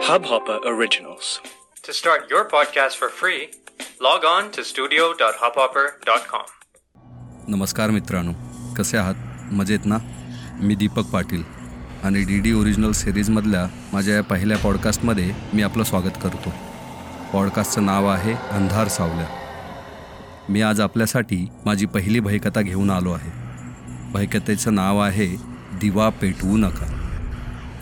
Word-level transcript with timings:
Hubhopper 0.00 0.58
Originals. 0.66 1.26
To 1.84 1.92
start 1.92 2.22
your 2.32 2.42
podcast 2.42 2.92
for 2.92 3.08
free, 3.22 3.42
log 4.00 4.24
on 4.24 4.56
to 4.56 4.62
studio.hubhopper.com. 4.62 6.40
नमस्कार 7.48 7.90
मित्रांनो 7.90 8.32
कसे 8.78 8.96
आहात? 8.96 9.14
मजेत 9.52 9.78
ना? 9.84 9.98
मी 10.62 10.74
दीपक 10.74 11.04
पाटील 11.04 11.42
आणि 12.02 12.22
डी 12.22 12.40
डी 12.40 12.52
ओरिजिनल 12.52 12.92
सिरीजमधल्या 12.92 13.88
माझ्या 13.92 14.14
या 14.14 14.22
पहिल्या 14.22 14.58
पॉडकास्टमध्ये 14.58 15.32
मी 15.54 15.62
आपलं 15.62 15.84
स्वागत 15.84 16.18
करतो. 16.22 16.52
पॉडकास्टचं 17.32 17.86
नाव 17.86 18.06
आहे 18.06 18.32
अंधार 18.32 18.88
सावल्या. 18.88 19.26
मी 20.48 20.62
आज 20.62 20.80
आपल्यासाठी 20.80 21.48
माझी 21.64 21.86
पहिली 21.86 22.20
भयकथा 22.20 22.60
घेऊन 22.60 22.90
आलो 22.90 23.12
आहे. 23.12 23.30
भयकथेचं 24.12 24.74
नाव 24.74 24.98
आहे 24.98 25.26
दिवा 25.78 26.08
पेटवू 26.08 26.56
नका. 26.56 26.96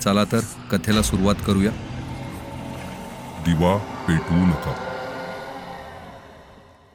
चला 0.05 0.25
तर 0.25 0.41
कथेला 0.73 1.03
सुरुवात 1.03 1.35
करूया. 1.47 1.71
दिवा 3.49 3.77
पेटवू 3.77 4.47
नका. 4.47 4.73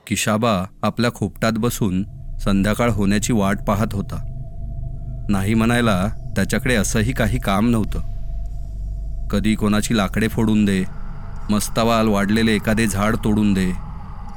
किशाबा 0.07 0.65
आपल्या 0.83 1.11
खोपटात 1.13 1.51
बसून 1.51 2.03
संध्याकाळ 2.39 2.89
होण्याची 2.89 3.33
वाट 3.33 3.57
पाहत 3.67 3.93
होता. 3.93 4.17
नाही 5.29 5.53
म्हणायला 5.53 6.07
त्याच्याकडे 6.35 6.75
असंही 6.75 7.11
काही 7.11 7.39
काम 7.39 7.69
नव्हतं. 7.69 7.99
कधी 9.27 9.55
कोणाची 9.55 9.97
लाकडे 9.97 10.27
फोडून 10.27 10.65
दे 10.65 10.83
मस्तावाल 11.49 12.07
वाढलेले 12.07 12.55
एखादे 12.55 12.87
झाड 12.87 13.15
तोडून 13.15 13.53
दे 13.53 13.71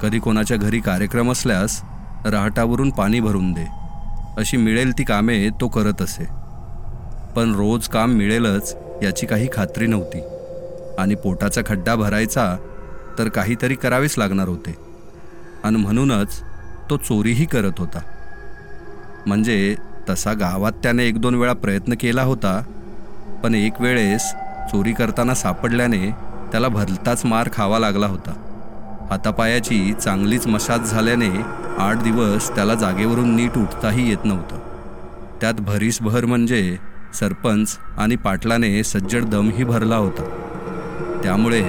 कधी 0.02 0.18
कोणाच्या 0.18 0.56
घरी 0.56 0.80
कार्यक्रम 0.80 1.32
असल्यास 1.32 1.80
रहाटावरून 2.26 2.90
पाणी 2.90 3.20
भरून 3.20 3.52
दे 3.52 3.66
अशी 4.38 4.56
मिळेल 4.56 4.92
ती 4.98 5.04
कामे 5.04 5.48
तो 5.60 5.68
करत 5.68 6.02
असे. 6.02 6.24
पण 7.36 7.54
रोज 7.54 7.88
काम 7.88 8.10
मिळेलच 8.10 8.76
याची 9.02 9.26
काही 9.26 9.48
खात्री 9.52 9.86
नव्हती. 9.86 10.20
आणि 10.98 11.14
पोटाचा 11.14 11.60
खड्डा 11.66 11.94
भरायचा 11.94 12.56
तर 13.18 13.28
काहीतरी 13.28 13.74
करावेच 13.74 14.14
लागणार 14.18 14.48
होते. 14.48 14.74
आणि 15.64 15.76
म्हणूनच 15.76 16.42
तो 16.90 16.96
चोरीही 16.96 17.44
करत 17.44 17.78
होता. 17.78 18.00
म्हणजे 19.26 19.74
तसा 20.10 20.32
गावात 20.32 20.72
त्याने 20.72 21.06
एक 21.06 21.20
दोन 21.20 21.34
वेळा 21.34 21.52
प्रयत्न 21.52 21.94
केला 22.00 22.22
होता 22.22 22.62
पण 23.42 23.54
एक 23.54 23.80
वेळेस 23.80 24.32
चोरी 24.72 24.92
करताना 24.92 25.34
सापडल्याने 25.34 26.10
त्याला 26.52 26.68
भलताच 26.68 27.24
मार 27.24 27.48
खावा 27.52 27.78
लागला 27.78 28.06
होता. 28.06 28.34
हातापायाची 29.10 29.94
चांगलीच 29.94 30.46
मशाज 30.46 30.90
झाल्याने 30.90 31.30
आठ 31.78 32.02
दिवस 32.02 32.54
त्याला 32.54 32.74
जागेवरून 32.74 33.36
नीट 33.36 33.58
उठताही 33.58 34.08
येत 34.08 34.24
नव्हतं. 34.24 34.58
त्यात 35.40 35.54
भरीसभर 35.54 36.24
म्हणजे 36.24 36.76
सरपंच 37.14 37.78
आणि 37.96 38.16
पाटलाने 38.16 38.84
सज्जड 38.84 39.24
दमही 39.24 39.64
भरला 39.64 39.96
होता. 39.96 40.45
त्यामुळे 41.26 41.60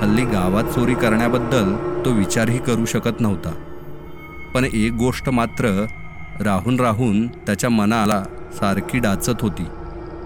हल्ली 0.00 0.24
गावात 0.24 0.64
चोरी 0.64 0.94
करण्याबद्दल 0.94 1.76
तो 2.04 2.10
विचारही 2.10 2.58
करू 2.58 2.84
शकत 2.84 3.20
नव्हता. 3.20 3.50
पण 4.54 4.64
एक 4.72 4.92
गोष्ट 4.92 5.28
मात्र 5.28 5.86
राहून 6.40 6.80
राहून 6.80 7.26
त्याच्या 7.26 7.70
मनाला 7.70 8.24
सारखी 8.52 8.98
डाचत 8.98 9.32
होती. 9.40 9.64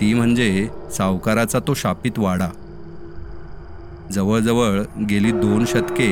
ती 0.01 0.15
म्हणजे 0.15 0.69
सावकाराचा 0.93 1.59
तो 1.59 1.75
शापित 1.75 2.19
वाडा. 2.19 2.49
जवळजवळ 4.13 4.81
गेली 5.11 5.31
दोन 5.31 5.65
शतके 5.65 6.11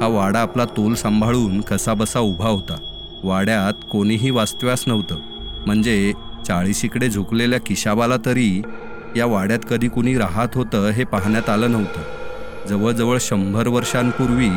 हा 0.00 0.06
वाडा 0.06 0.40
आपला 0.40 0.64
तोल 0.64 0.94
सांभाळून 0.94 1.60
कसाबसा 1.60 2.20
उभा 2.20 2.48
होता. 2.48 2.76
वाड्यात 3.24 3.72
कोणीही 3.92 4.30
वास्तव्यास 4.30 4.84
नव्हतं. 4.86 5.16
म्हणजे 5.66 6.12
चाळीशीकडे 6.46 7.08
झुकलेल्या 7.08 7.60
किशाबाला 7.60 8.14
तरी 8.26 8.62
या 9.16 9.26
वाड्यात 9.26 9.58
कधी 9.70 9.88
कुणी 9.88 10.18
राहत 10.18 10.48
होतं 10.54 10.88
हे 10.88 11.04
पाहण्यात 11.04 11.50
आलं 11.50 11.72
नव्हतं. 11.72 12.00
जवळजवळ 12.68 13.18
शंभर 13.20 13.68
वर्षांपूर्वी 13.68 14.50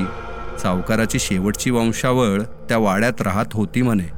सावकाराची 0.59 1.19
शेवटची 1.19 1.71
वंशावळ 1.71 2.41
त्या 2.41 2.77
वाड्यात 2.77 3.21
राहत 3.21 3.45
होती 3.53 3.81
म्हणे. 3.81 4.09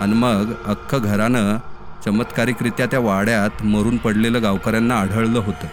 आणि 0.00 0.12
मग 0.12 0.52
अख्खं 0.66 0.98
घरानं 1.02 1.56
चमत्कारिकरित्या 2.04 2.86
त्या 2.86 3.00
वाड्यात 3.00 3.64
मरून 3.64 3.96
पडलेलं 3.96 4.42
गावकऱ्यांना 4.42 4.94
आढळलं 4.94 5.38
होतं. 5.38 5.66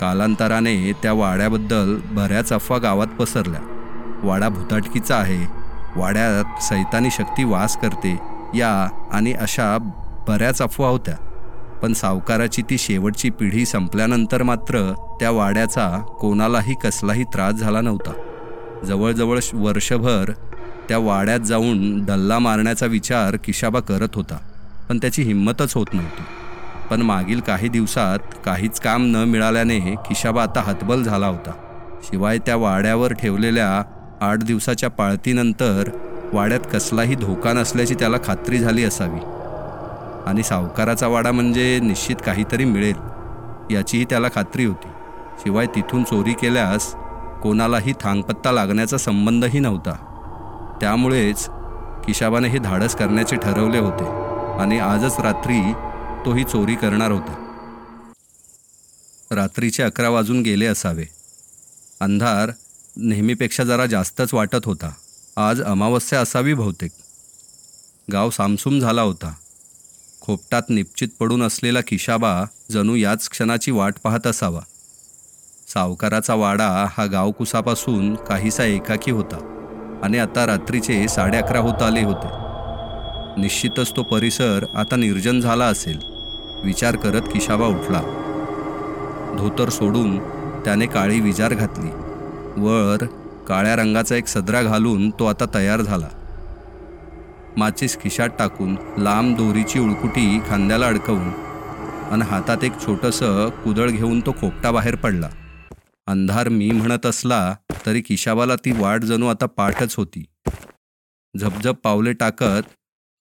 कालांतराने 0.00 0.92
त्या 1.02 1.12
वाड्याबद्दल 1.12 1.96
बऱ्याच 1.96 2.52
अफवा 2.52 2.78
गावात 2.78 3.06
पसरल्या. 3.06 3.60
वाडा 4.22 4.48
भुताटकीचा 4.48 5.16
आहे. 5.16 5.62
वाड्यात 5.96 6.62
सैतानी 6.62 7.10
शक्ती 7.10 7.44
वास 7.44 7.76
करते 7.76 8.20
या 8.54 8.88
आणि 9.12 9.32
अशा 9.32 9.78
बऱ्याच 10.28 10.62
अफवा 10.62 10.88
होत्या. 10.88 11.31
पण 11.82 11.92
सावकाराची 11.92 12.62
ती 12.62 12.78
शेवटची 12.78 13.30
पिढी 13.30 13.66
संपल्यानंतर 13.66 14.42
मात्र 14.42 14.94
त्या 15.20 15.30
वाड्याचा 15.30 15.98
कोणालाही 16.20 16.74
कसलाही 16.84 17.24
त्रास 17.24 17.54
झाला 17.54 17.80
नव्हता. 17.80 18.12
जवळजवळ 18.86 19.38
श- 19.42 19.54
वर्षभर 19.54 20.30
त्या 20.88 20.98
वाड्यात 20.98 21.40
जाऊन 21.40 22.04
डल्ला 22.04 22.38
मारण्याचा 22.38 22.86
विचार 22.86 23.36
किशाबा 23.44 23.80
करत 23.80 24.08
होता 24.14 24.38
पण 24.88 24.98
त्याची 24.98 25.22
हिंमतच 25.22 25.74
होत 25.74 25.86
नव्हती. 25.92 26.22
पण 26.90 27.02
मागील 27.02 27.40
काही 27.40 27.68
दिवसात 27.68 28.18
काहीच 28.44 28.80
काम 28.80 29.04
न 29.04 29.16
मिळाल्याने 29.16 29.80
किशाबा 29.80 30.42
आता 30.42 30.60
हतबल 30.60 31.02
झाला 31.02 31.26
होता. 31.26 31.50
शिवाय 32.02 32.38
त्या 32.38 32.56
वाड्यावर 32.56 33.12
ठेवलेल्या 33.12 33.82
आठ 34.20 34.38
दिवसाच्या 34.38 34.90
पाळतीनंतर 34.90 35.88
वाड्यात 36.32 36.60
कसलाही 36.72 37.14
धोका 37.14 37.52
नसल्याची 37.52 37.94
त्याला 37.94 38.16
खात्री 38.24 38.58
झाली 38.58 38.84
असावी. 38.84 39.41
आणि 40.26 40.42
सावकाराचा 40.42 41.06
वाडा 41.06 41.32
म्हणजे 41.32 41.80
निश्चित 41.80 42.16
काहीतरी 42.26 42.64
मिळेल 42.64 42.96
याचीही 43.74 44.04
त्याला 44.04 44.28
खात्री 44.28 44.64
होती. 44.64 44.88
शिवाय 45.38 45.66
तिथून 45.66 46.04
चोरी 46.04 46.32
केल्यास 46.32 46.94
कोणालाही 47.42 47.92
थांगपत्ता 48.00 48.52
लागण्याचा 48.52 48.98
संबंधही 48.98 49.58
नव्हता. 49.58 50.08
त्यामुळेच 50.80 51.46
किशाबाने 52.06 52.48
हे 52.48 52.58
धाडस 52.58 52.96
करण्याचे 52.96 53.36
ठरवले 53.36 53.78
होते 53.78 54.04
आणि 54.62 54.78
आजच 54.78 55.20
रात्री 55.20 55.72
तो 56.26 56.34
ही 56.34 56.44
चोरी 56.44 56.74
करणार 56.74 57.10
होता. 57.10 57.48
रात्रीचे 59.30 59.82
अकरा 59.82 60.08
वाजून 60.08 60.42
गेले 60.42 60.66
असावे. 60.66 61.04
अंधार 62.00 62.50
नेहमीपेक्षा 62.96 63.64
जरा 63.64 63.86
जास्तच 63.86 64.34
वाटत 64.34 64.64
होता. 64.64 64.92
आज 65.36 65.62
अमावस्या 65.62 66.20
असावी 66.20 66.54
बहुतेक. 66.54 66.90
गाव 68.12 68.30
सामसूम 68.30 68.80
झाला 68.80 69.02
होता. 69.02 69.34
खोपटात 70.22 70.62
निश्चित 70.68 71.08
पडून 71.20 71.42
असलेला 71.42 71.80
किशाबा 71.80 72.44
जणू 72.70 72.94
याच 72.94 73.28
क्षणाची 73.28 73.70
वाट 73.70 73.94
पाहत 74.04 74.26
असावा. 74.26 74.60
सावकाराचा 75.74 76.34
वाडा 76.34 76.86
हा 76.96 77.06
गावकुसापासून 77.06 78.14
काहीसा 78.14 78.64
एकाकी 78.64 79.10
होता 79.10 79.36
आणि 80.02 80.18
आता 80.18 80.46
रात्रीचे 80.46 81.08
साडे 81.08 81.36
अकरा 81.36 81.58
होत 81.58 81.82
आले 81.82 82.02
होते. 82.02 82.28
निश्चितच 83.40 83.96
तो 83.96 84.02
परिसर 84.02 84.64
आता 84.74 84.96
निर्जन 84.96 85.40
झाला 85.40 85.64
असेल. 85.64 85.98
विचार 86.64 86.96
करत 86.96 87.22
किशाबा 87.22 87.66
उठला. 87.66 88.02
धोतर 89.38 89.68
सोडून 89.68 90.18
त्याने 90.64 90.86
काळी 90.86 91.20
विजार 91.20 91.54
घातली. 91.54 91.90
वर 92.56 93.06
काळ्या 93.48 93.76
रंगाचा 93.76 94.16
एक 94.16 94.26
सदरा 94.26 94.62
घालून 94.62 95.10
तो 95.10 95.26
आता 95.26 95.44
तयार 95.54 95.80
झाला. 95.80 96.08
माचीस 97.56 98.00
खिशात 98.00 98.28
टाकून 98.38 98.76
लांब 98.98 99.36
दोरीची 99.36 99.78
उळकुटी 99.78 100.40
खांद्याला 100.48 100.86
अडकवून 100.86 101.28
आणि 102.10 102.22
हातात 102.22 102.64
एक 102.64 102.72
छोटंसं 102.86 103.48
कुदळ 103.48 103.90
घेऊन 103.90 104.20
तो 104.20 104.32
खोपटा 104.32 104.70
बाहेर 104.70 104.94
पडला. 104.94 105.30
अंधार 106.06 106.48
मी 106.48 106.70
म्हणत 106.70 107.06
असला 107.06 107.54
तरी 107.86 108.00
किशाबाला 108.00 108.56
ती 108.56 108.72
वाट 108.72 109.00
जणू 109.00 109.26
आता 109.26 109.46
पाठच 109.46 109.94
होती. 109.94 110.24
झपझप 111.40 111.74
पावले 111.84 112.12
टाकत 112.12 112.70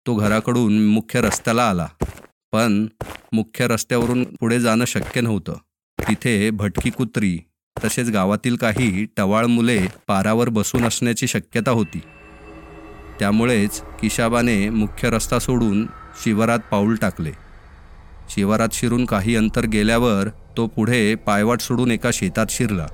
तो 0.07 0.15
घराकडून 0.15 0.87
मुख्य 0.87 1.21
रस्त्याला 1.21 1.69
आला. 1.69 1.87
पण 2.51 2.87
मुख्य 3.33 3.67
रस्त्यावरून 3.67 4.23
पुढे 4.23 4.59
जाणं 4.59 4.85
शक्य 4.85 5.21
नव्हतं. 5.21 5.53
तिथे 5.99 6.49
भटकी 6.49 6.89
कुत्री 6.89 7.39
तसेच 7.83 8.09
गावातील 8.09 8.55
काही 8.55 9.05
टवाळ 9.17 9.45
मुले 9.45 9.87
पारावर 10.07 10.49
बसून 10.49 10.85
असण्याची 10.85 11.27
शक्यता 11.27 11.71
होती. 11.71 12.01
त्यामुळेच 13.21 13.81
किशाबाने 14.01 14.69
मुख्य 14.69 15.09
रस्ता 15.09 15.39
सोडून 15.39 15.87
शिवारात 16.23 16.59
पाऊल 16.71 16.95
टाकले. 16.95 17.31
शिवारात 18.29 18.69
शिरून 18.71 19.05
काही 19.05 19.35
अंतर 19.35 19.65
गेल्यावर 19.65 20.29
तो 20.57 20.67
पुढे 20.67 21.15
पायवाट 21.15 21.59
सोडून 21.59 21.91
एका 21.91 22.09
शेतात 22.13 22.45
शिरला. 22.49 22.85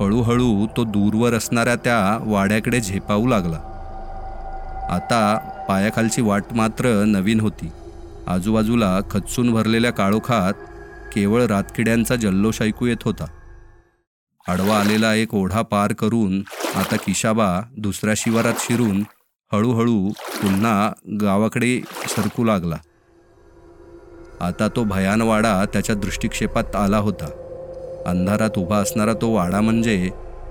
हळूहळू 0.00 0.66
तो 0.66 0.84
दूरवर 0.84 1.34
असणाऱ्या 1.34 1.74
त्या 1.74 2.24
वाड्याकडे 2.26 2.80
झेपावू 2.80 3.26
लागला. 3.26 3.56
आता 4.90 5.38
पायाखालची 5.68 6.22
वाट 6.22 6.44
मात्र 6.52 7.04
नवीन 7.04 7.40
होती. 7.40 7.70
आजूबाजूला 8.26 9.00
खच्चून 9.10 9.52
भरलेल्या 9.52 9.92
काळोखात 9.92 10.52
केवळ 11.14 11.46
रातकिड्यांचा 11.46 12.16
जल्लोष 12.16 12.62
ऐकू 12.62 12.86
येत 12.86 13.02
होता. 13.04 13.24
आडवा 14.50 14.80
आलेला 14.80 15.14
एक 15.14 15.34
ओढा 15.34 15.62
पार 15.62 15.92
करून 15.92 16.42
आता 16.76 16.96
किशाबा 16.96 17.60
दुसऱ्या 17.78 18.14
शिवारात 18.16 18.54
शिरून 18.58 19.02
हळूहळू 19.52 20.08
पुन्हा 20.10 20.92
गावाकडे 21.20 21.80
सरकू 22.08 22.44
लागला. 22.44 22.76
आता 24.40 24.68
तो 24.68 24.84
भयानवाडा 24.84 25.64
त्याच्या 25.64 25.94
दृष्टिक्षेपात 25.94 26.76
आला 26.76 26.98
होता. 26.98 27.26
अंधारात 28.06 28.50
उभा 28.56 28.76
असणारा 28.76 29.12
तो 29.14 29.32
वाडा 29.32 29.60
म्हणजे 29.60 30.10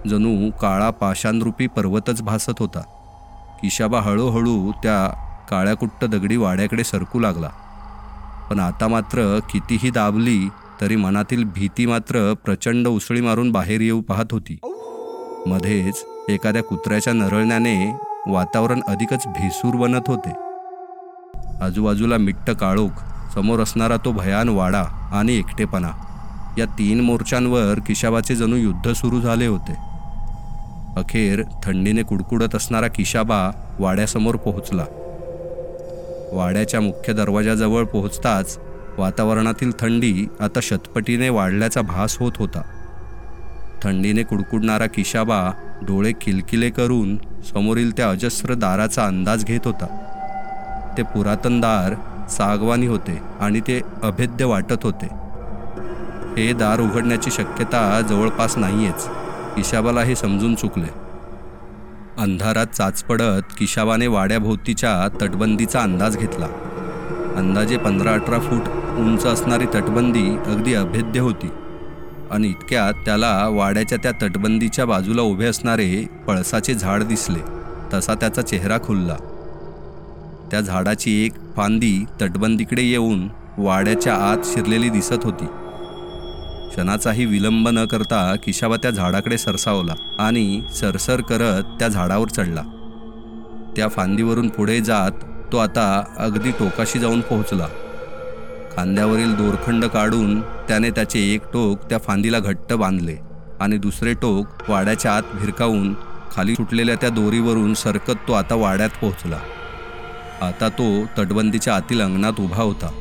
जणू 0.10 0.52
काळा 0.52 0.90
पाषाणरूपी 0.90 1.68
पर्वतच 1.68 2.22
भासत 2.22 2.60
होता. 2.60 2.82
किशाबा 3.62 4.02
हळूहळू 4.02 4.72
त्या 4.72 5.14
काळ्याकुट्ट 5.50 6.06
दगडी 6.06 6.38
वाड्याकडे 6.38 6.84
सरकू 6.84 7.20
लागला. 7.20 7.50
पण 8.50 8.60
आता 8.60 8.88
मात्र 8.88 9.40
कितीही 9.54 9.90
दाबली 9.90 10.50
तरी 10.82 10.96
मनातील 10.96 11.44
भीती 11.44 11.86
मात्र 11.86 12.34
प्रचंड 12.34 12.88
उसळी 12.88 13.22
मारून 13.22 13.52
बाहेर 13.52 13.82
येऊ 13.82 14.02
पाहत 14.02 14.26
होती. 14.32 14.58
मध्येच 15.46 16.06
एखाद्या 16.30 16.64
कुत्र्याच्या 16.64 17.14
नरळण्याने 17.14 17.96
वातावरण 18.28 18.82
अधिकच 18.88 19.28
भेसूर 19.28 19.76
बनत 19.76 20.02
होते. 20.08 20.30
आजूबाजूला 21.62 22.18
मिट्ट 22.18 22.52
काळोख 22.52 23.04
समोर 23.36 23.60
असणारा 23.60 23.98
तो 23.98 24.12
भयान 24.12 24.50
वाडा 24.50 25.10
आणि 25.14 25.38
एकटेपणा 25.38 25.92
या 26.58 26.66
तीन 26.66 27.00
मोर्चांवर 27.00 27.80
किशाबाचे 27.80 28.36
जणू 28.36 28.56
युद्ध 28.56 28.92
सुरू 28.92 29.22
झाले 29.22 29.46
होते. 29.46 29.74
अखेर 30.98 31.44
थंडीने 31.64 32.04
कुडकुडत 32.04 32.56
असणारा 32.56 32.88
किशाबा 32.88 33.52
वाड्यासमोर 33.80 34.36
पोहोचला. 34.36 34.86
वाड्याच्या 36.34 36.82
मुख्य 36.82 37.14
दरवाजाजवळ 37.14 37.84
पोहोचताच 37.84 38.60
वातावरणातील 39.00 39.72
थंडी 39.80 40.28
आता 40.40 40.60
शतपटीने 40.64 41.30
वाढल्याचा 41.30 41.82
भास 41.82 42.18
होत 42.18 42.32
होता. 42.38 42.62
थंडीने 43.84 44.24
कुडकुडणारा 44.24 44.86
किशाबा 44.86 45.52
डोळे 45.82 46.12
किलकिले 46.12 46.70
करून 46.70 47.16
समोरील 47.54 47.92
त्या 47.98 48.10
अजस्र 48.10 48.54
दाराचा 48.54 49.06
अंदाज 49.06 49.46
घेत 49.46 49.60
होता. 49.66 49.86
ते 50.98 51.04
पुरातन 51.04 51.60
दार 51.60 51.94
सागवानी 52.30 52.88
होते 52.88 53.20
आणि 53.40 53.60
ते 53.60 53.82
अभेद्य 54.04 54.46
वाटत 54.46 54.84
होते. 54.84 55.08
हे 56.38 56.54
दार 56.54 56.80
उघडण्याची 56.80 57.32
शक्यता 57.32 58.02
जवळपास 58.02 58.58
नाहीयेच 58.58 59.08
किशाबाला 59.56 60.02
हे 60.02 60.16
समजून 60.16 60.56
चुकले. 60.56 60.88
अंधारात 62.18 62.66
चाच 62.66 63.04
पडत 63.04 63.54
किशाबाने 63.58 64.08
वाड्याभोवतीच्या 64.08 65.08
तटबंदीचा 65.22 65.80
अंदाज 65.80 66.18
घेतला. 66.18 66.48
अंदाजे 67.38 67.78
पंधरा 67.78 68.12
अठरा 68.12 68.40
फूट 68.40 68.68
उंच 68.98 69.26
असणारी 69.26 69.66
तटबंदी 69.66 70.38
अगदी 70.46 70.74
अभेद्य 70.74 71.20
होती. 71.20 71.50
आणि 72.32 72.48
इतक्यात 72.48 72.94
त्याला 72.94 73.48
वाड्याच्या 73.48 73.98
त्या 74.04 74.12
तटबंदीच्या 74.12 74.86
बाजूला 74.86 75.22
उभे 75.22 75.46
असणारे 75.46 76.06
पळसाचे 76.28 76.74
झाड 76.74 77.04
दिसले. 77.04 77.40
तसा 77.94 78.14
त्याचा 78.14 78.42
चेहरा 78.42 78.78
खुलला. 78.78 79.16
त्या 80.52 80.62
झाडाची 80.62 81.26
एक 81.26 81.32
फांदी 81.56 82.06
तटबंदीकडे 82.22 82.82
येऊन 82.82 83.28
वाड्याच्या 83.58 84.16
आत 84.16 84.38
शिरलेली 84.44 84.90
दिसत 84.90 85.24
होती. 85.24 85.46
क्षणाचाही 86.70 87.26
विलंब 87.26 87.70
न 87.70 87.86
करता 87.86 88.36
किशाबा 88.44 88.76
त्या 88.76 88.92
झाडाकडे 88.92 89.38
सरसावला 89.38 89.94
आणि 90.20 90.62
सरसर 90.76 91.22
करत 91.22 91.64
त्या 91.80 91.88
झाडावर 91.88 92.28
चढला. 92.28 92.62
त्या 93.76 93.88
फांदीवरून 93.88 94.50
पुढे 94.50 94.80
जात 94.80 95.12
तो 95.52 95.58
आता 95.58 96.04
अगदी 96.18 96.52
टोकाशी 96.52 97.00
जाऊन 97.00 97.22
पोहोचला. 97.22 97.68
खांद्यावरील 98.80 99.36
दोरखंड 99.36 99.86
काढून 99.86 100.42
त्याने 100.42 100.90
त्याचे 100.90 101.20
एक 101.20 101.42
टोक 101.54 101.80
त्या 101.90 101.98
फांदीला 101.98 102.40
घट्ट 102.40 102.74
बांधले 102.74 103.16
आणि 103.60 103.78
दुसरे 103.78 104.14
टोक 104.14 104.70
वाड्याच्या 104.70 105.16
आत 105.16 105.22
भिरकावून 105.34 105.94
खाली 106.36 106.56
सुटलेल्या 106.56 106.96
त्या 106.96 107.10
दोरीवरून 107.10 107.74
सरकत 107.74 108.14
तो 108.28 108.34
आता 108.34 108.56
वाड्यात 108.56 108.90
पोहोचला. 108.90 109.40
आता 110.42 110.70
तो 110.70 111.06
तटबंदीच्या 111.06 111.76
आतील 111.76 112.02
अंगणात 112.02 112.34
उभा 112.40 112.64
होता. 112.64 112.92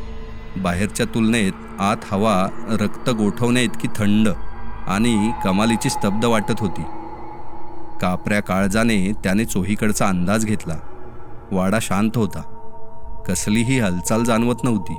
बाहेरच्या 0.57 1.07
तुलनेत 1.07 1.53
आत 1.81 1.97
हवा 2.13 2.49
रक्त 2.81 3.11
गोठवण्या 3.11 3.63
इतकी 3.63 3.89
थंड 3.97 4.29
आणि 4.87 5.31
कमालीची 5.45 5.91
स्तब्ध 5.91 6.25
वाटत 6.25 6.61
होती. 6.61 6.83
कापऱ्या 8.01 8.41
काळजाने 8.41 9.13
त्याने 9.25 9.45
चोहीकडचा 9.45 10.09
अंदाज 10.09 10.45
घेतला. 10.45 10.77
वाडा 11.53 11.79
शांत 11.83 12.11
होता. 12.15 12.43
कसलीही 13.29 13.81
हालचाल 13.81 14.25
जाणवत 14.25 14.65
नव्हती. 14.65 14.97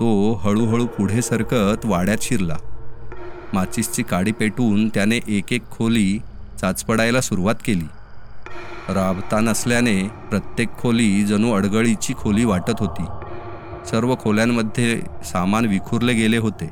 तो 0.00 0.40
हळूहळू 0.44 0.86
पुढे 0.86 1.22
सरकत 1.22 1.84
वाड्यात 1.84 2.16
शिरला. 2.22 2.56
माचिसची 3.52 4.02
काडी 4.02 4.32
पेटून 4.32 4.88
त्याने 4.88 5.20
एक 5.28 5.52
एक 5.52 5.62
खोली 5.70 6.18
चाचपडायला 6.60 7.20
सुरुवात 7.20 7.54
केली. 7.64 7.84
राबता 8.88 9.40
नसल्याने 9.40 10.02
प्रत्येक 10.30 10.68
खोली 10.78 11.24
जणू 11.24 11.52
अडगळीची 11.52 12.14
खोली 12.14 12.44
वाटत 12.44 12.80
होती. 12.80 13.04
सर्व 13.90 14.14
खोल्यांमध्ये 14.14 15.00
सामान 15.24 15.66
विखुरले 15.66 16.12
गेले 16.12 16.36
होते. 16.36 16.70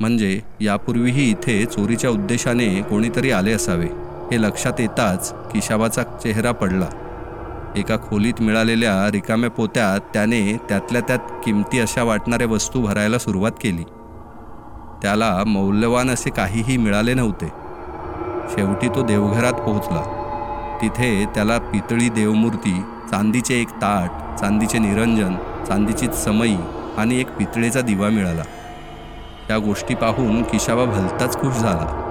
म्हणजे 0.00 0.40
यापूर्वीही 0.60 1.30
इथे 1.30 1.64
चोरीच्या 1.64 2.10
उद्देशाने 2.10 2.82
कोणीतरी 2.82 3.30
आले 3.30 3.52
असावे 3.52 3.88
हे 4.32 4.42
लक्षात 4.42 4.80
येताच 4.80 5.32
किशाबाचा 5.52 6.02
चेहरा 6.02 6.52
पडला. 6.52 6.88
एका 7.76 7.96
खोलीत 7.96 8.34
मिळालेल्या 8.40 9.10
रिकाम्या 9.10 9.50
पोत्यात 9.50 10.00
त्याने 10.00 10.56
त्यातल्या 10.68 11.00
त्यात 11.00 11.18
किमती 11.44 11.80
अशा 11.80 12.02
वाटणाऱ्या 12.02 12.46
वस्तू 12.46 12.82
भरायला 12.82 13.18
सुरुवात 13.18 13.50
केली. 13.62 13.82
त्याला 15.02 15.44
मौल्यवान 15.46 16.10
असे 16.10 16.30
काहीही 16.30 16.76
मिळाले 16.76 17.14
नव्हते. 17.14 17.48
शेवटी 18.48 18.88
तो 18.88 19.02
देवघरात 19.02 19.52
पोहोचला. 19.52 20.02
तिथे 20.82 21.24
त्याला 21.34 21.58
पितळी 21.58 22.08
देवमूर्ती 22.08 22.82
चांदीचे 23.10 23.60
एक 23.60 23.70
ताट 23.70 24.40
चांदीचे 24.40 24.78
निरंजन 24.78 25.34
चांदीची 25.68 26.06
समई 26.24 26.56
आणि 26.98 27.20
एक 27.20 27.30
पितळेचा 27.30 27.80
दिवा 27.80 28.08
मिळाला. 28.08 28.42
त्या 29.48 29.58
गोष्टी 29.58 29.94
पाहून 29.94 30.42
किशाबा 30.42 30.84
भलताच 30.84 31.40
खुश 31.40 31.54
झाला. 31.54 32.06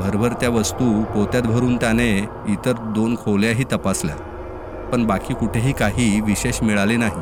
भरभर 0.00 0.28
त्या 0.28 0.50
वस्तू 0.50 1.04
पोत्यात 1.04 1.42
भरून 1.42 1.76
त्याने 1.76 2.18
इतर 2.48 2.72
दोन 2.72 3.16
खोल्याही 3.16 3.64
तपासल्या. 3.72 4.14
पण 4.92 5.04
बाकी 5.06 5.34
कुठेही 5.34 5.72
काही 5.72 6.20
विशेष 6.20 6.62
मिळाले 6.62 6.96
नाही. 6.96 7.20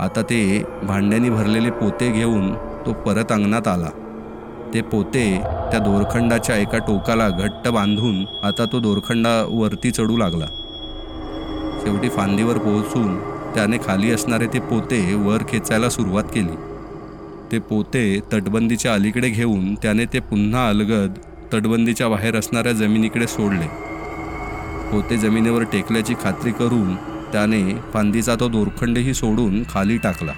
आता 0.00 0.22
ते 0.22 0.64
भांड्यांनी 0.82 1.30
भरलेले 1.30 1.70
पोते 1.70 2.10
घेऊन 2.10 2.52
तो 2.86 2.92
परत 2.92 3.32
अंगणात 3.32 3.68
आला. 3.68 3.88
ते 4.74 4.80
पोते 4.80 5.24
त्या 5.70 5.78
दोरखंडाच्या 5.78 6.56
एका 6.56 6.78
टोकाला 6.78 7.28
घट्ट 7.28 7.68
बांधून 7.68 8.24
आता 8.42 8.64
तो 8.64 8.80
दोरखंडावरती 8.80 9.90
चढू 9.90 10.16
लागला. 10.16 10.46
शेवटी 11.84 12.08
फांदीवर 12.08 12.58
पोहोचून 12.58 13.16
त्याने 13.54 13.78
खाली 13.78 14.10
असणारे 14.10 14.46
ते 14.46 14.58
पोते 14.60 15.14
वर 15.14 15.42
खेचायला 15.48 15.88
सुरुवात 15.88 16.24
केली. 16.24 16.56
ते 17.52 17.58
पोते 17.58 18.20
तटबंदीच्या 18.32 18.94
अलीकडे 18.94 19.28
घेऊन 19.28 19.74
त्याने 19.74 20.04
ते 20.04 20.20
पुन्हा 20.20 20.68
अलगद 20.68 21.18
तटबंदीच्या 21.54 22.08
बाहेर 22.08 22.36
असणाऱ्या 22.36 22.72
जमिनीकडे 22.72 23.26
सोडले. 23.26 23.89
पोते 24.90 25.16
जमिनीवर 25.16 25.62
टेकल्याची 25.62 26.14
खात्री 26.22 26.52
करून 26.52 26.94
त्याने 27.32 27.62
फांदीचा 27.92 28.34
तो 28.40 28.48
दोरखंडही 28.48 29.14
सोडून 29.14 29.62
खाली 29.70 29.96
टाकला. 29.96 30.32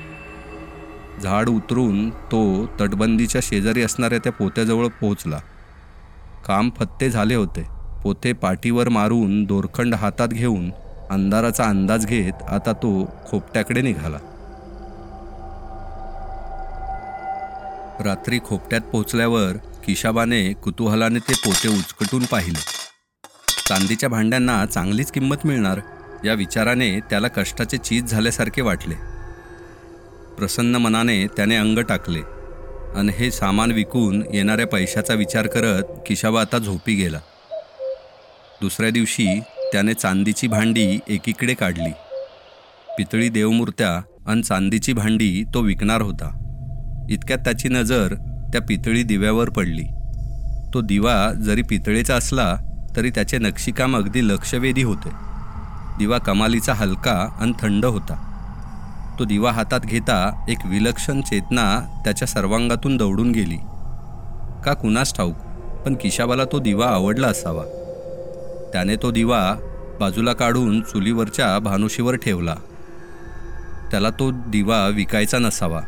झाड 1.23 1.49
उतरून 1.49 2.11
तो 2.11 2.43
तटबंदीच्या 2.81 3.41
शेजारी 3.45 3.83
असणाऱ्या 3.83 4.19
त्या 4.19 4.33
पोत्याजवळ 4.33 4.87
पोहोचला. 4.87 5.39
काम 6.47 6.71
फत्ते 6.79 7.11
झाले 7.11 7.35
होते. 7.35 7.67
पोते 8.05 8.33
पाठीवर 8.33 8.89
मारून 8.89 9.45
दोरखंड 9.45 9.95
हातात 9.95 10.29
घेऊन 10.29 10.71
अंधाराचा 11.11 11.65
अंदाज 11.65 12.07
घेत 12.07 12.43
आता 12.49 12.73
तो 12.73 13.09
खोपट्याकडे 13.27 13.81
निघाला. 13.81 14.19
रात्री 18.05 18.39
खोपट्यात 18.39 18.81
पोचल्यावर 18.81 19.57
किशाबाने 19.87 20.53
कुतूहलाने 20.53 21.19
ते 21.19 21.33
पोते 21.35 21.69
उचकटून 21.69 22.25
पाहिले. 22.25 22.82
चांदीच्या 23.73 24.09
भांड्यांना 24.09 24.67
चांगलीच 24.67 25.11
किंमत 25.13 25.37
मिळणार 25.45 25.81
या 26.25 26.33
विचाराने 26.35 27.01
त्याला 27.01 27.29
कष्टाचे 27.29 27.77
चीज 27.77 28.05
झाल्यासारखे 28.05 28.63
वाटले. 28.63 28.95
प्रसन्न 30.39 30.77
मनाने 30.77 31.27
त्याने 31.27 31.57
अंग 31.57 31.79
टाकले 31.79 32.19
आणि 32.97 33.13
हे 33.19 33.31
सामान 33.31 33.73
विकून 33.73 34.23
येणाऱ्या 34.33 34.67
पैशाचा 34.67 35.15
विचार 35.15 35.47
करत 35.47 35.83
किशाबा 36.07 36.41
आता 36.41 36.59
झोपी 36.59 36.95
गेला. 36.95 37.19
दुसऱ्या 38.61 38.91
दिवशी 38.91 39.41
त्याने 39.41 39.95
चांदीची 39.95 40.47
भांडी 40.47 40.99
एकीकडे 41.09 41.55
काढली. 41.55 41.91
पितळी 42.99 43.29
देवमूर्त्या 43.29 44.03
आणि 44.27 44.43
चांदीची 44.43 44.93
भांडी 44.93 45.45
तो 45.55 45.61
विकणार 45.61 46.01
होता. 46.01 46.29
इतक्यात 47.11 47.39
त्याची 47.39 47.69
नजर 47.69 48.15
त्या 48.53 48.61
पितळी 48.61 49.03
दिव्यावर 49.03 49.49
पडली. 49.49 49.85
तो 50.75 50.81
दिवा 50.81 51.33
जरी 51.33 51.63
पितळेचा 51.63 52.15
असला 52.15 52.57
तरी 52.97 53.11
त्याचे 53.11 53.39
नक्षीकाम 53.39 53.97
अगदी 53.97 54.29
लक्षवेधी 54.29 54.83
होते. 54.83 55.09
दिवा 55.99 56.19
कमालीचा 56.19 56.75
हलका 56.75 57.29
आणि 57.41 57.53
थंड 57.61 57.85
होता. 57.85 58.29
तो 59.19 59.25
दिवा 59.25 59.53
हातात 59.53 59.81
घेता 59.81 60.45
एक 60.49 60.59
विलक्षण 60.65 61.21
चेतना 61.21 62.01
त्याच्या 62.05 62.29
सर्वांगातून 62.29 62.97
दौडून 62.97 63.33
गेली. 63.33 63.57
का 64.65 64.75
कुणास 64.75 65.15
ठाऊक 65.15 65.37
पण 65.85 65.95
किशाबाला 65.95 66.45
तो 66.45 66.59
दिवा 66.59 66.87
आवडला 66.87 67.29
असावा. 67.29 67.65
त्याने 68.73 68.97
तो 68.97 69.11
दिवा 69.11 69.55
बाजूला 70.01 70.33
काढून 70.33 70.81
चुलीवरच्या 70.81 71.59
भानुशीवर 71.59 72.15
ठेवला. 72.15 72.55
त्याला 73.91 74.11
तो 74.11 74.31
दिवा 74.31 74.89
विकायचा 74.89 75.39
नसावा. 75.39 75.81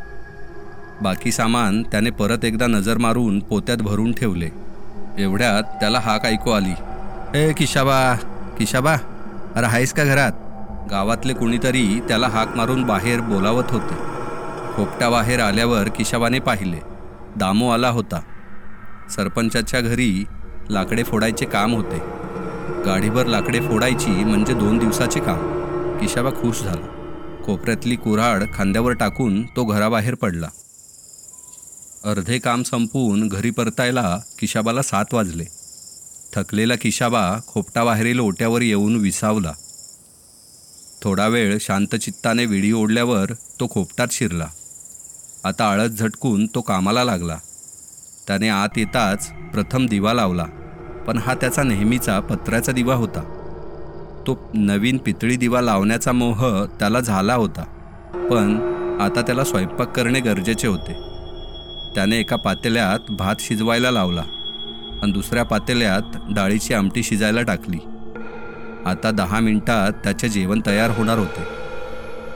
बाकी 1.01 1.31
सामान 1.31 1.83
त्याने 1.83 2.09
परत 2.09 2.45
एकदा 2.45 2.67
नजर 2.67 2.97
मारून 2.97 3.39
पोत्यात 3.39 3.77
भरून 3.77 4.11
ठेवले. 4.11 4.49
एवढ्यात 5.17 5.63
त्याला 5.63 5.99
हाक 5.99 6.25
ऐकू 6.25 6.51
आली. 6.51 6.73
ए 7.33 7.53
किशाबा 7.53 8.15
किशाबा 8.57 8.93
अरे 9.55 9.65
आहेस 9.65 9.93
का 9.93 10.03
घरात? 10.03 10.31
गावातले 10.91 11.33
कुणीतरी 11.33 11.99
त्याला 12.07 12.27
हाक 12.27 12.55
मारून 12.57 12.83
बाहेर 12.83 13.19
बोलावत 13.21 13.63
होते. 13.69 13.95
खोपट्याबाहेर 14.75 15.39
आल्यावर 15.39 15.89
किशाबाने 15.89 16.39
पाहिले. 16.39 16.79
दामो 17.35 17.69
आला 17.69 17.89
होता. 17.89 18.19
सरपंचाच्या 19.15 19.81
घरी 19.81 20.25
लाकडे 20.69 21.03
फोडायचे 21.03 21.45
काम 21.45 21.73
होते. 21.73 21.97
गाडीभर 22.85 23.25
लाकडे 23.25 23.59
फोडायची 23.59 24.23
म्हणजे 24.23 24.53
दोन 24.53 24.77
दिवसाचे 24.77 25.19
काम. 25.19 25.39
किशाबा 25.99 26.29
खुश 26.29 26.61
झाला. 26.61 26.87
कोपऱ्यातली 27.45 27.95
कुऱ्हाड 27.95 28.43
खांद्यावर 28.53 28.91
टाकून 28.91 29.43
तो 29.43 29.65
घराबाहेर 29.65 30.15
पडला. 30.15 30.47
अर्धे 32.03 32.39
काम 32.39 32.63
संपवून 32.63 33.27
घरी 33.27 33.49
परतायला 33.49 34.19
किशाबाला 34.39 34.81
सात 34.81 35.13
वाजले. 35.13 35.64
थकलेला 36.35 36.75
किशाबा 36.75 37.39
खोपटाबाहेरील 37.47 38.19
ओट्यावर 38.19 38.61
येऊन 38.61 38.95
विसावला. 38.95 39.51
थोडा 41.03 41.27
वेळ 41.27 41.57
शांतचित्ताने 41.61 42.45
विडी 42.45 42.71
ओढल्यावर 42.71 43.31
तो 43.59 43.67
खोपटात 43.67 44.07
शिरला. 44.11 44.47
आता 45.43 45.65
आळस 45.65 45.91
झटकून 45.91 46.45
तो 46.45 46.61
कामाला 46.61 47.03
लागला. 47.03 47.37
त्याने 48.27 48.49
आत 48.49 48.77
येताच 48.77 49.29
प्रथम 49.53 49.85
दिवा 49.85 50.13
लावला 50.13 50.45
पण 51.07 51.17
हा 51.17 51.33
त्याचा 51.33 51.63
नेहमीचा 51.63 52.19
पत्र्याचा 52.19 52.71
दिवा 52.71 52.95
होता. 52.95 53.21
तो 54.27 54.37
नवीन 54.53 54.97
पितळी 54.97 55.35
दिवा 55.35 55.61
लावण्याचा 55.61 56.11
मोह 56.11 56.65
त्याला 56.65 56.99
झाला 56.99 57.33
होता 57.33 57.63
पण 58.13 58.57
आता 59.01 59.21
त्याला 59.21 59.43
स्वयंपाक 59.43 59.95
करणे 59.95 60.19
गरजेचे 60.19 60.67
होते. 60.67 60.93
त्याने 61.95 62.19
एका 62.19 62.35
पातेल्यात 62.35 63.11
भात 63.11 63.35
शिजवायला 63.39 63.91
लावला. 63.91 64.23
आणि 65.03 65.11
दुसऱ्या 65.11 65.43
पातेल्यात 65.43 66.01
डाळीची 66.33 66.73
आमटी 66.73 67.03
शिजायला 67.03 67.41
टाकली. 67.41 67.77
आता 68.85 69.11
दहा 69.11 69.39
मिनिटात 69.39 69.91
त्याचे 69.91 70.29
जेवण 70.29 70.61
तयार 70.65 70.91
होणार 70.91 71.17
होते. 71.17 71.43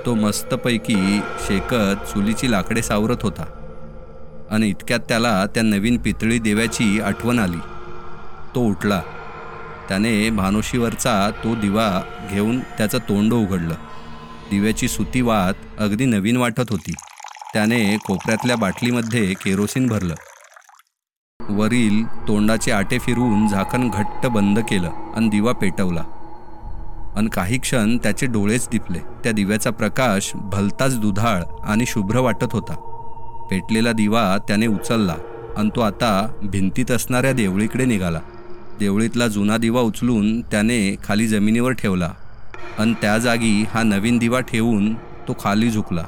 तो 0.06 0.16
मस्तपैकी 0.16 1.20
शेकत 1.48 2.06
चुलीची 2.06 2.52
लाकडे 2.52 2.82
सावरत 2.82 3.18
होता. 3.22 3.46
आणि 4.52 4.70
इतक्यात 4.70 5.00
त्याला 5.00 5.46
त्या 5.46 5.64
नवीन 5.64 5.98
पितळी 5.98 6.40
देव्याची 6.40 7.00
आठवण 7.00 7.40
आली. 7.40 7.58
तो 8.56 8.62
उठला. 8.62 9.02
त्याने 9.90 10.30
भानोशीवरचा 10.30 11.32
तो 11.44 11.56
दिवा 11.56 12.02
घेऊन 12.32 12.60
त्याचं 12.60 12.98
तोंड 12.98 13.34
उघडलं. 13.34 13.74
दिव्याची 14.52 14.88
सुती 14.88 15.22
वात 15.22 15.54
अगदी 15.80 16.06
नवीन 16.06 16.38
वाटत 16.38 16.70
होती. 16.70 16.94
त्याने 17.54 17.98
कोपऱ्यातल्या 17.98 18.56
बाटलीमध्ये 18.56 19.34
केरोसिन 19.34 19.88
भरलं. 19.88 20.16
वरील 21.50 22.06
तोंडाचे 22.28 22.72
आटे 22.72 23.00
फिरवून 23.00 23.48
झाकण 23.48 23.90
घट्ट 23.90 24.28
बंद 24.28 24.60
केलं 24.60 24.90
आणि 25.16 25.30
दिवा 25.30 25.52
पेटवला. 25.52 26.04
आणि 27.16 27.28
काही 27.34 27.58
क्षण 27.58 27.98
त्याचे 27.98 28.26
डोळेच 28.26 28.68
दिपले. 28.72 29.00
त्या 29.24 29.32
दिव्याचा 29.32 29.70
प्रकाश 29.70 30.32
भलताच 30.36 31.00
दुधाळ 31.00 31.44
आणि 31.64 31.86
शुभ्र 31.86 32.20
वाटत 32.20 32.54
होता. 32.54 32.74
पेटलेला 33.50 33.92
दिवा 33.92 34.38
त्याने 34.48 34.68
उचलला 34.68 35.16
आणि 35.58 35.70
तो 35.76 35.82
आता 35.82 36.28
भिंतीत 36.44 36.92
असणाऱ्या 36.92 37.32
देवळीकडे 37.32 37.86
निघाला. 37.86 38.20
देवळीतला 38.80 39.28
जुना 39.28 39.58
दिवा 39.58 39.82
उचलून 39.82 40.42
त्याने 40.42 40.96
खाली 41.04 41.28
जमिनीवर 41.28 41.72
ठेवला 41.72 42.12
आणि 42.80 42.94
त्या 43.02 43.18
जागी 43.18 43.66
हा 43.74 43.84
नवीन 43.84 44.18
दिवा 44.18 44.40
ठेवून 44.40 44.94
तो 44.94 45.34
खाली 45.44 45.70
झुकला. 45.70 46.04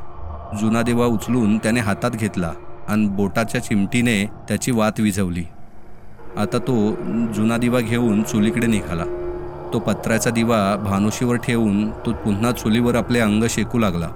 जुना 0.62 0.82
दिवा 0.82 1.06
उचलून 1.06 1.58
त्याने 1.58 1.80
हातात 1.80 2.12
घेतला. 2.12 2.52
आणि 2.92 3.08
बोटाच्या 3.08 3.64
चिमटीने 3.64 4.26
त्याची 4.48 4.72
वात 4.72 5.00
विझवली. 5.00 5.44
आता 6.38 6.58
तो 6.58 6.92
जुना 7.34 7.58
दिवा 7.58 7.80
घेऊन 7.80 8.24
चुलीकडे 8.24 8.68
निघाला. 8.68 9.04
तो 9.74 9.80
पत्र्याचा 9.80 10.30
दिवा 10.30 10.76
भानुशीवर 10.76 11.36
ठेवून 11.36 11.90
तो 11.92 12.14
पुन्हा 12.14 12.52
चुलीवर 12.52 12.96
आपले 12.96 13.20
अंग 13.20 13.44
शेकू 13.50 13.78
लागला. 13.78 14.10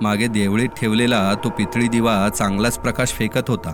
मागे 0.00 0.26
देवळीत 0.26 0.68
ठेवलेला 0.68 1.34
तो 1.44 1.50
पितळी 1.50 1.88
दिवा 1.88 2.28
चांगलाच 2.28 2.78
प्रकाश 2.78 3.08
फेकत 3.08 3.48
होता. 3.48 3.72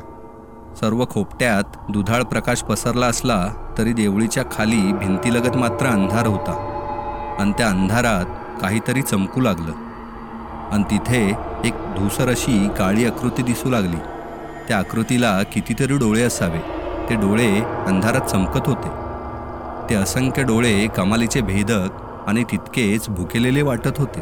सर्व 0.80 1.04
खोपट्यात 1.10 1.76
दुधाळ 1.90 2.22
प्रकाश 2.22 2.62
पसरला 2.62 3.06
असला 3.06 3.46
तरी 3.78 3.92
देवळीच्या 3.92 4.44
खाली 4.52 4.92
भिंतीलगत 4.92 5.56
मात्र 5.56 5.86
अंधार 5.86 6.26
होता. 6.26 6.52
आणि 7.38 7.52
त्या 7.58 7.68
अंधारात 7.68 8.24
काहीतरी 8.62 9.02
चमकू 9.02 9.40
लागलं. 9.40 9.72
आणि 10.72 10.84
तिथे 10.90 11.53
एक 11.64 11.74
धूसर 11.74 12.28
अशी 12.28 12.68
काळी 12.78 13.06
आकृती 13.06 13.42
दिसू 13.42 13.70
लागली. 13.70 13.96
त्या 14.68 14.78
आकृतीला 14.78 15.42
कितीतरी 15.42 15.96
डोळे 15.96 16.22
असावे. 16.22 16.58
ते 17.08 17.14
डोळे 17.14 17.62
अंधारात 17.86 18.20
चमकत 18.20 18.60
होते. 18.66 18.88
ते 19.90 19.94
असंख्य 19.94 20.42
डोळे 20.42 20.86
कमालीचे 20.86 21.40
भेदक 21.40 21.88
आणि 22.26 22.44
तितकेच 22.44 23.08
भुकेलेले 23.08 23.62
वाटत 23.62 23.98
होते. 23.98 24.20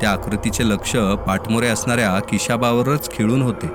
त्या 0.00 0.10
आकृतीचे 0.10 0.68
लक्ष 0.68 0.96
पाठमोरे 1.26 1.68
असणाऱ्या 1.68 2.20
किशाबावरच 2.20 3.16
खिळून 3.16 3.42
होते. 3.42 3.66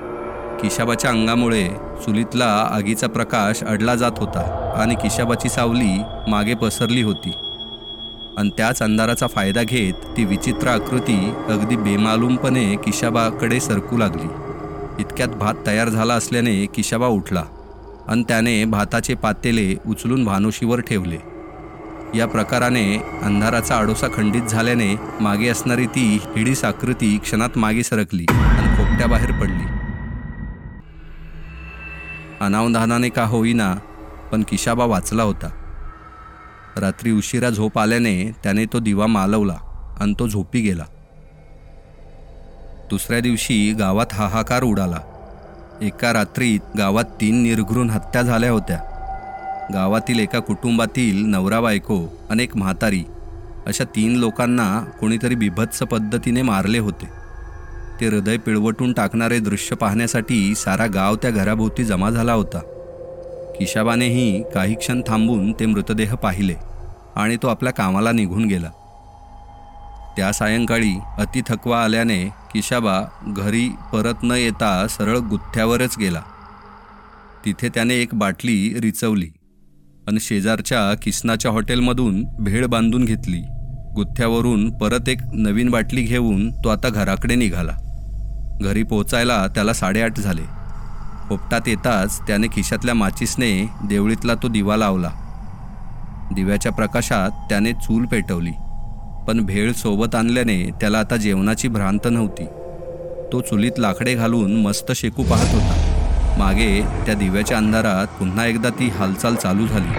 किशाबाच्या 0.62 1.10
अंगामुळे 1.10 1.68
चुलीतला 2.04 2.68
आगीचा 2.70 3.06
प्रकाश 3.06 3.62
अडला 3.64 3.94
जात 3.94 4.18
होता 4.18 4.74
आणि 4.76 4.94
किशाबाची 4.94 5.48
सावली 5.48 6.02
मागे 6.28 6.54
पसरली 6.54 7.02
होती. 7.02 7.32
आणि 8.38 8.50
त्याच 8.56 8.82
अंधाराचा 8.82 9.26
फायदा 9.26 9.62
घेत 9.62 9.94
ती 10.16 10.24
विचित्र 10.24 10.68
आकृती 10.68 11.16
अगदी 11.48 11.76
बेमालूमपणे 11.76 12.76
किशाबाकडे 12.76 13.60
सरकू 13.60 13.96
लागली. 13.98 14.28
इतक्यात 14.98 15.28
भात 15.28 15.54
तयार 15.66 15.88
झाला 15.88 16.14
असल्याने 16.14 16.66
किशाबा 16.66 17.06
उठला 17.06 17.44
आणि 18.08 18.22
त्याने 18.28 18.64
भाताचे 18.64 19.14
पातेले 19.14 19.74
उचलून 19.86 20.24
भानुशीवर 20.24 20.80
ठेवले. 20.80 21.18
या 22.14 22.26
प्रकाराने 22.26 22.96
अंधाराचा 23.22 23.76
आडोसा 23.76 24.06
खंडित 24.14 24.42
झाल्याने 24.42 24.94
मागे 25.20 25.48
असणारी 25.48 25.86
ती 25.86 26.18
हिडीस 26.36 26.64
आकृती 26.64 27.16
क्षणात 27.18 27.58
मागे 27.58 27.82
सरकली 27.82 28.26
आणि 28.30 28.76
खोपट्याबाहेर 28.76 29.32
पडली. 29.32 29.64
अनावधानाने 32.40 33.08
का 33.08 33.24
होईना 33.24 33.74
पण 34.32 34.42
किशाबा 34.42 34.84
वाचला 34.84 35.22
होता. 35.22 35.48
रात्री 36.76 37.10
उशिरा 37.10 37.50
झोप 37.50 37.78
आल्याने 37.78 38.32
त्याने 38.42 38.64
तो 38.64 38.80
दिवा 38.80 39.06
मालवला 39.06 39.56
आणि 40.00 40.14
तो 40.18 40.28
झोपी 40.28 40.60
गेला. 40.60 40.84
दुसऱ्या 42.90 43.20
दिवशी 43.20 43.72
गावात 43.72 44.06
हाहाकार 44.12 44.62
उडाला. 44.62 44.98
एका 45.82 46.12
रात्रीत 46.12 46.60
गावात 46.78 47.04
तीन 47.04 47.42
निर्घृण 47.42 47.90
हत्या 47.90 48.22
झाल्या 48.22 48.50
होत्या. 48.50 48.80
गावातील 49.72 50.18
एका 50.18 50.38
कुटुंबातील 50.38 51.24
नवरा 51.24 51.60
बायको 51.60 52.06
आणि 52.30 52.42
एक 52.42 52.56
म्हातारी 52.56 53.04
अशा 53.66 53.84
तीन 53.84 54.16
लोकांना 54.16 54.80
कोणीतरी 55.00 55.34
बिभत्स 55.34 55.78
पद्धतीने 55.78 56.42
मारले 56.42 56.78
होते. 56.78 57.08
ते 58.00 58.06
हृदय 58.06 58.36
पिळवटून 58.36 58.92
टाकणारे 58.92 59.38
दृश्य 59.38 59.76
पाहण्यासाठी 59.76 60.54
सारा 60.54 60.86
गाव 60.86 61.16
त्या 61.16 61.30
घराभोवती 61.30 61.84
जमा 61.84 62.10
झाला 62.10 62.32
होता. 62.32 62.71
किशाबानेही 63.62 64.42
काही 64.54 64.74
क्षण 64.74 65.00
थांबून 65.06 65.52
ते 65.52 65.66
मृतदेह 65.66 66.14
पाहिले 66.14 66.54
आणि 67.16 67.36
तो 67.36 67.48
आपल्या 67.48 67.72
कामाला 67.72 68.12
निघून 68.12 68.44
गेला. 68.44 68.70
त्या 70.16 70.32
सायंकाळी 70.32 70.94
अति 71.18 71.40
थकवा 71.48 71.82
आल्याने 71.84 72.24
किशाबा 72.24 73.00
घरी 73.26 73.68
परत 73.92 74.14
न 74.22 74.30
येता 74.30 74.86
सरळ 74.90 75.18
गुत्थ्यावरच 75.18 75.98
गेला. 75.98 76.22
तिथे 77.44 77.68
त्याने 77.68 77.94
एक 77.94 78.08
बाटली 78.12 78.80
रिचवली 78.80 79.28
आणि 80.08 80.20
शेजारच्या 80.20 80.94
किसनाच्या 81.02 81.50
हॉटेलमधून 81.50 82.24
भेळ 82.38 82.66
बांधून 82.66 83.04
घेतली. 83.04 83.40
गुत्थ्यावरून 83.94 84.70
परत 84.78 85.08
एक 85.08 85.18
नवीन 85.32 85.70
बाटली 85.70 86.02
घेऊन 86.02 86.50
तो 86.50 86.68
आता 86.68 86.88
घराकडे 86.88 87.34
निघाला. 87.34 87.72
घरी 88.62 88.82
पोचायला 88.82 89.46
त्याला 89.46 89.72
साडेआठ 89.72 90.20
झाले. 90.20 90.61
पोपटात 91.28 91.60
येताच 91.66 92.20
त्याने 92.20 92.46
खिशातल्या 92.46 92.94
माचीसने 92.94 93.68
देवळीतला 93.84 94.34
तो 94.34 94.48
दिवा 94.48 94.76
लावला. 94.76 95.10
दिव्याच्या 96.34 96.72
प्रकाशात 96.72 97.30
त्याने 97.30 97.72
चूल 97.72 98.06
पेटवली. 98.06 98.50
पण 99.26 99.44
भेळ 99.44 99.72
सोबत 99.72 100.14
आणल्याने 100.14 100.70
त्याला 100.80 100.98
आता 100.98 101.16
जेवणाची 101.16 101.68
भ्रांत 101.68 102.06
नव्हती. 102.06 102.46
तो 103.32 103.40
चुलीत 103.40 103.78
लाकडे 103.78 104.14
घालून 104.14 104.56
मस्त 104.56 104.92
शेकू 104.92 105.22
पाहत 105.22 105.54
होता. 105.54 105.88
मागे 106.38 106.82
त्या 107.06 107.14
दिव्याच्या 107.14 107.56
अंधारात 107.56 108.06
पुन्हा 108.06 108.46
एकदा 108.46 108.68
ती 108.68 108.88
हालचाल 108.88 109.34
चालू 109.34 109.66
झाली. 109.66 109.92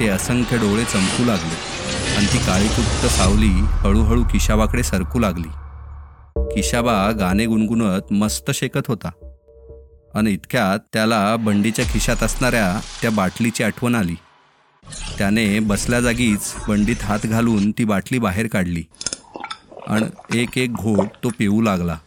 ते 0.00 0.08
असंख्य 0.08 0.56
डोळे 0.56 0.84
चमकू 0.84 1.24
लागले 1.24 1.74
आणि 2.16 2.26
ती 2.32 2.38
काळीकुप्त 2.38 3.06
सावली 3.06 3.52
हळूहळू 3.60 4.24
किशाबाकडे 4.24 4.82
सरकू 4.82 5.18
लागली. 5.18 5.48
किशाबा 6.54 7.10
गाणे 7.18 7.46
गुणगुणत 7.46 8.12
मस्त 8.12 8.50
शेकत 8.50 8.86
होता. 8.88 9.10
आणि 10.14 10.32
इतक्यात 10.32 10.78
त्याला 10.92 11.36
बंडीच्या 11.36 11.84
खिशात 11.84 12.22
असणाऱ्या 12.22 12.80
त्या 13.02 13.10
बाटलीची 13.10 13.64
आठवण 13.64 13.94
आली. 13.94 14.14
त्याने 15.18 15.58
बसल्या 15.58 16.00
जागीच 16.00 16.54
बंडीत 16.68 17.02
हात 17.02 17.26
घालून 17.26 17.70
ती 17.70 17.84
बाटली 17.84 18.18
बाहेर 18.18 18.46
काढली. 18.46 18.82
आणि 19.88 20.40
एक 20.40 20.58
एक 20.58 20.72
घोट 20.72 21.08
तो 21.24 21.30
पिऊ 21.38 21.60
लागला. 21.60 21.98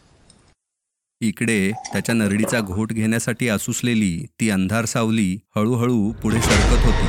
इकडे 1.20 1.70
त्याच्या 1.70 2.14
नरडीचा 2.14 2.60
घोट 2.60 2.92
घेण्यासाठी 2.92 3.48
आसुसलेली 3.48 4.26
ती 4.40 4.50
अंधार 4.50 4.84
सावली 4.84 5.38
हळूहळू 5.56 6.12
पुढे 6.12 6.40
सरकत 6.42 6.84
होती. 6.84 7.08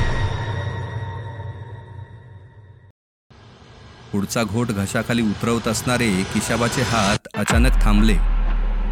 पुढचा 4.12 4.42
घोट 4.44 4.68
घशाखाली 4.68 5.22
उतरवत 5.22 5.68
असणारे 5.68 6.22
किशाबाचे 6.22 6.82
हात 6.82 7.28
अचानक 7.34 7.82
थांबले. 7.82 8.39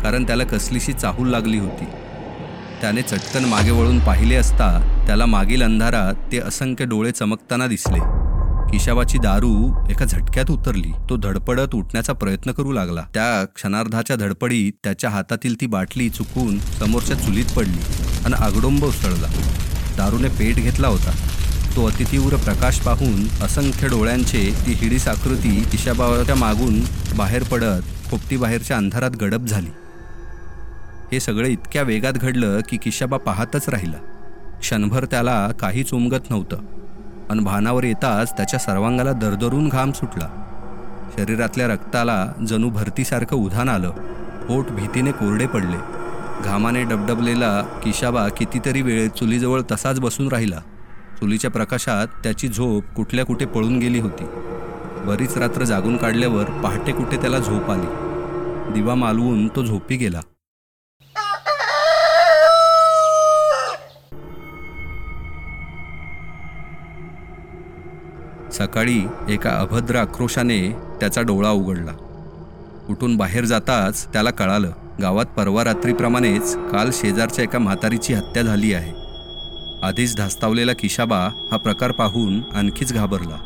कारण 0.03 0.25
त्याला 0.25 0.45
कसलीशी 0.45 0.93
चाहूल 0.93 1.29
लागली 1.29 1.59
होती. 1.59 1.85
त्याने 2.81 3.03
चटकन 3.03 3.45
मागे 3.45 3.71
वळून 3.71 3.99
पाहिले 3.99 4.35
असता 4.35 5.05
त्याला 5.07 5.27
मागील 5.27 5.63
अंधारात 5.63 6.15
ते 6.33 6.39
असंख्य 6.39 6.85
डोळे 6.85 7.11
चमकताना 7.11 7.67
दिसले. 7.67 7.99
किशाबाची 8.73 9.19
दारू 9.19 9.73
एका 9.91 10.05
झटक्यात 10.05 10.51
उतरली. 10.51 10.93
तो 11.11 11.17
धडपडत 11.17 11.75
उठण्याचा 11.75 12.13
प्रयत्न 12.13 12.53
करू 12.53 12.73
लागला. 12.73 13.03
त्या 13.15 13.45
क्षणार्धाच्या 13.45 14.17
धडपडीत 14.17 14.73
त्याच्या 14.85 15.11
हातातील 15.11 15.61
ती 15.61 15.67
बाटली 15.67 16.09
चुकून 16.09 16.59
समोरच्या 16.59 17.17
चुलीत 17.17 17.45
पडली 17.57 17.81
आणि 18.25 18.35
आगडोंब 18.35 18.85
उसळला. 18.85 19.27
दारूने 19.97 20.29
पेट 20.29 20.57
घेतला 20.57 20.89
होता. 20.89 21.13
तो 21.77 21.87
अतितीव्र 21.87 22.37
प्रकाश 22.37 22.79
पाहून 22.79 23.45
असंख्य 23.45 23.89
डोळ्यांचे 23.89 24.55
ती 24.67 24.73
हिडीस 24.73 25.09
आकृती 25.09 25.65
किशाबाच्या 25.73 26.35
मागून 26.35 26.81
बाहेर 27.17 27.43
पडत 27.43 28.11
खोपटी 28.11 28.37
बाहेरच्या 28.37 28.77
अंधारात 28.77 29.11
गडप 29.11 29.41
झाली. 29.41 29.71
हे 31.13 31.21
सगळे 31.21 31.49
इतक्या 31.49 31.83
वेगात 31.83 32.13
घडलं 32.13 32.61
की 32.69 32.77
किशाबा 32.77 33.17
पाहतच 33.17 33.69
राहिला. 33.69 33.97
क्षणभर 34.61 35.05
त्याला 35.05 35.49
काहीच 35.61 35.93
उमगत 35.93 36.31
नव्हतं. 36.31 36.57
आणि 37.31 37.41
भानावर 37.41 37.85
येताच 37.85 38.33
त्याच्या 38.33 38.61
सर्वांगाला 38.61 39.13
दरदरून 39.13 39.69
घाम 39.69 39.93
सुटला. 39.93 40.29
शरीरातल्या 41.19 41.67
रक्ताला 41.67 42.27
जणू 42.49 42.71
भरतीसारखं 42.71 43.37
उधाण 43.37 43.69
आलं. 43.69 43.91
पोट 44.49 44.67
भीतीने 44.69 45.13
कोरडे 45.13 45.47
पडले. 45.47 45.77
घामाने 46.45 46.85
डबडबलेला 46.85 47.63
किशाबा 47.63 48.29
कितीतरी 48.29 48.83
वेळ 48.83 49.09
चुलीजवळ 49.09 49.61
तसाच 49.73 50.01
बसून 50.01 50.29
राहिला. 50.29 50.57
चुलीच्या 51.21 51.51
प्रकाशात 51.51 52.07
त्याची 52.07 52.49
झोप 52.49 52.85
कुठल्या 52.97 53.25
कुठे 53.25 53.47
पळून 53.47 53.79
गेली 53.79 53.99
होती. 53.99 54.25
बरीच 55.05 55.37
रात्र 55.37 55.65
जागून 55.65 55.97
काढल्यावर 55.97 56.45
पहाटे 56.45 56.93
कुठे 56.93 57.17
त्याला 57.17 57.39
झोप 57.39 57.71
आली. 57.71 57.87
दिवा 58.75 58.95
मालवून 58.95 59.49
तो 59.49 59.65
झोपी 59.65 59.97
गेला. 59.97 60.21
सकाळी 68.59 69.01
एका 69.29 69.51
अभद्र 69.51 69.97
आक्रोशाने 69.97 70.73
त्याचा 71.01 71.23
डोळा 71.23 71.51
उघडला. 71.51 71.93
उठून 72.91 73.17
बाहेर 73.17 73.45
जाताच 73.45 74.07
त्याला 74.13 74.31
कळालं 74.31 74.71
गावात 75.03 75.25
परवा 75.25 75.65
रात्रीप्रमाणेच 75.65 76.57
काल 76.57 76.91
शेजारच्या 76.93 77.45
एका 77.45 77.59
म्हातारीची 77.59 78.15
हत्या 78.15 78.43
झाली 78.43 78.75
आहे. 78.75 78.93
आधीच 79.83 80.17
धास्तावलेला 80.17 80.73
किशाबा 80.73 81.19
हा 81.53 81.57
प्रकार 81.57 81.93
पाहून 81.93 82.41
आणखीच 82.55 82.93
घाबरला. 82.93 83.39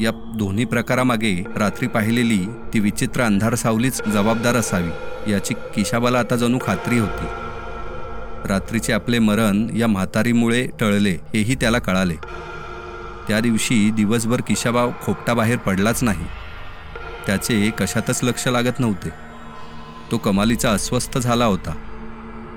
या 0.00 0.10
दोन्ही 0.34 0.64
प्रकारामागे 0.64 1.44
रात्री 1.56 1.86
पाहिलेली 1.86 2.46
ती 2.74 2.80
विचित्र 2.80 3.22
अंधार 3.22 3.54
सावलीच 3.54 4.02
जबाबदार 4.02 4.56
असावी 4.56 5.32
याची 5.32 5.54
किशाबाला 5.54 6.18
आता 6.18 6.36
जणू 6.36 6.58
खात्री 6.66 6.98
होती. 6.98 7.26
रात्रीचे 8.48 8.92
आपले 8.92 9.18
मरण 9.18 9.76
या 9.76 9.86
म्हातारीमुळे 9.86 10.66
टळले 10.80 11.10
हेही 11.10 11.54
त्याला 11.54 11.78
कळाले. 11.78 12.14
त्या 13.28 13.40
दिवशी 13.40 13.90
दिवसभर 13.90 14.40
किशाबा 14.40 14.86
खोपटाबाहेर 15.02 15.56
पडलाच 15.56 16.04
नाही. 16.04 16.24
त्याचे 17.26 17.70
कशातच 17.70 18.20
लक्ष 18.22 18.48
लागत 18.48 18.80
नव्हते. 18.80 19.08
तो 20.10 20.16
कमालीचा 20.16 20.70
अस्वस्थ 20.70 21.18
झाला 21.18 21.44
होता. 21.44 21.74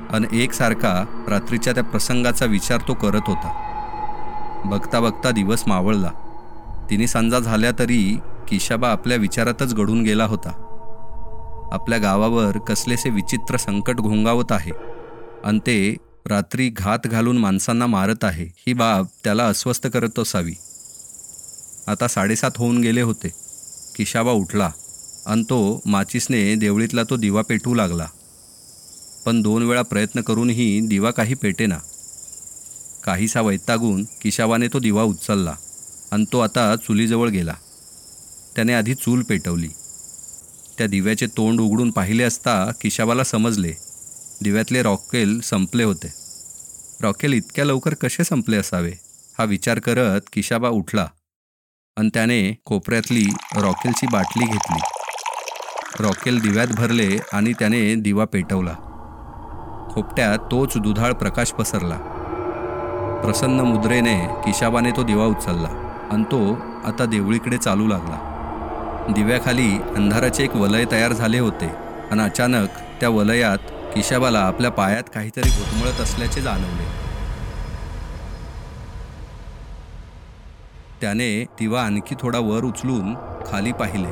आणि 0.10 0.44
एकसारखा 0.44 1.24
रात्रीच्या 1.28 1.74
त्या 1.74 1.84
प्रसंगाचा 1.84 2.46
विचार 2.46 2.78
तो 2.88 2.94
करत 2.94 3.22
होता. 3.28 3.68
बघता 4.66 5.00
बघता 5.00 5.32
दिवस 5.32 5.64
मावळला. 5.68 6.10
तिने 6.90 7.08
सांजा 7.08 7.40
झाल्या 7.40 7.72
तरी 7.80 8.20
किशाबा 8.48 8.90
आपल्या 8.90 9.18
विचारातच 9.18 9.76
घडून 9.76 10.04
गेला 10.04 10.26
होता. 10.26 10.68
आपल्या 11.72 12.00
गावावर 12.00 12.58
कसलेसे 12.58 13.10
विचित्र 13.10 13.58
संकट 13.58 13.96
घोंगावत 13.96 14.52
आहे. 14.52 14.72
आणि 15.46 15.60
ते 15.60 15.98
रात्री 16.26 16.70
घात 16.70 17.08
घालून 17.08 17.38
माणसांना 17.38 17.88
मारत 17.88 18.24
आहे. 18.24 18.46
ही 18.58 18.74
बाब 18.74 19.06
त्याला 19.24 19.48
अस्वस्थ 19.48 19.88
करत 19.88 20.20
असावी. 20.20 20.54
आता 21.88 22.08
साडेसात 22.08 22.52
होऊन 22.58 22.82
गेले 22.82 23.02
होते. 23.02 23.30
किशाबा 23.96 24.32
उठला. 24.32 24.72
आणि 25.26 25.44
तो 25.44 25.82
माचिसने 25.86 26.56
देवळीतला 26.56 27.04
तो 27.04 27.18
दिवा 27.18 27.42
पेटवू 27.42 27.74
लागला. 27.74 28.08
पण 29.26 29.42
दोन 29.42 29.64
वेळा 29.64 29.82
प्रयत्न 29.82 30.22
करूनही 30.22 30.82
दिवा 30.88 31.12
काही 31.12 31.34
पेटेना. 31.34 31.78
काहीसा 33.04 33.42
वैतागून 33.42 34.04
किशाबाने 34.22 34.68
तो 34.68 34.80
दिवा 34.80 35.04
उचलला. 35.04 35.56
आणि 36.12 36.26
तो 36.34 36.40
आता 36.40 36.76
चुलीजवळ 36.76 37.30
गेला. 37.30 37.54
त्याने 38.56 38.74
आधी 38.74 38.94
चूल 38.94 39.22
पेटवली. 39.24 39.70
त्या 40.78 40.88
दिव्याचे 40.88 41.28
तोंड 41.28 41.62
उघडून 41.62 41.92
पाहिले 41.92 42.24
असता 42.24 42.72
किशाबाला 42.82 43.24
समजले. 43.24 43.74
दिव्यातले 44.44 44.84
रॉकेल 44.84 45.42
संपले 45.42 45.84
होते. 45.84 46.14
रॉकेल 47.02 47.34
इतक्या 47.34 47.66
लवकर 47.66 47.94
कसे 47.94 48.24
संपले 48.24 48.58
असावे? 48.58 48.92
हा 49.38 49.44
विचार 49.44 49.80
करत 49.80 50.22
किशाबा 50.34 50.70
उठला 50.70 51.08
आणि 51.98 52.10
त्याने 52.14 52.54
कोपऱ्यातली 52.66 53.26
रॉकेलची 53.56 54.08
बाटली 54.08 54.46
घेतली. 54.46 54.80
रॉकेल 56.00 56.40
दिव्यात 56.40 56.68
भरले 56.68 57.18
आणि 57.34 57.54
त्याने 57.54 57.96
दिवा 57.96 58.26
पेटवला. 58.26 58.74
खोपट्यात 59.94 60.38
तोच 60.40 60.78
दुधाळ 60.78 61.14
प्रकाश 61.14 61.52
पसरला. 61.52 61.98
प्रसन्न 63.24 63.60
मुद्रेने 63.60 64.28
किशाबाने 64.46 64.92
तो 64.92 65.04
दिवा 65.04 65.26
उचलला 65.26 66.08
आणि 66.12 66.24
तो 66.24 66.54
आता 66.86 67.06
देवळीकडे 67.06 67.58
चालू 67.58 67.88
लागला. 67.88 68.28
दिव्याखाली 69.16 69.72
अंधाराचे 69.96 70.44
एक 70.44 70.56
वलय 70.56 70.86
तयार 70.92 71.14
झाले 71.14 71.40
होते 71.40 71.68
आणि 72.12 72.22
अचानक 72.22 72.70
त्या 73.00 73.10
वलयात 73.10 73.58
किशाबाला 73.96 74.40
आपल्या 74.40 74.72
पायात 74.72 75.04
काहीतरी 75.14 75.50
घुटमळत 75.50 76.02
असल्याचे 76.02 76.42
जाणवले. 76.42 76.86
त्याने 81.02 81.44
दिवा 81.60 81.82
आणखी 81.82 82.16
थोडा 82.20 82.40
वर 82.40 82.64
उचलून 82.64 83.14
खाली 83.48 83.72
पाहिले 83.72 84.12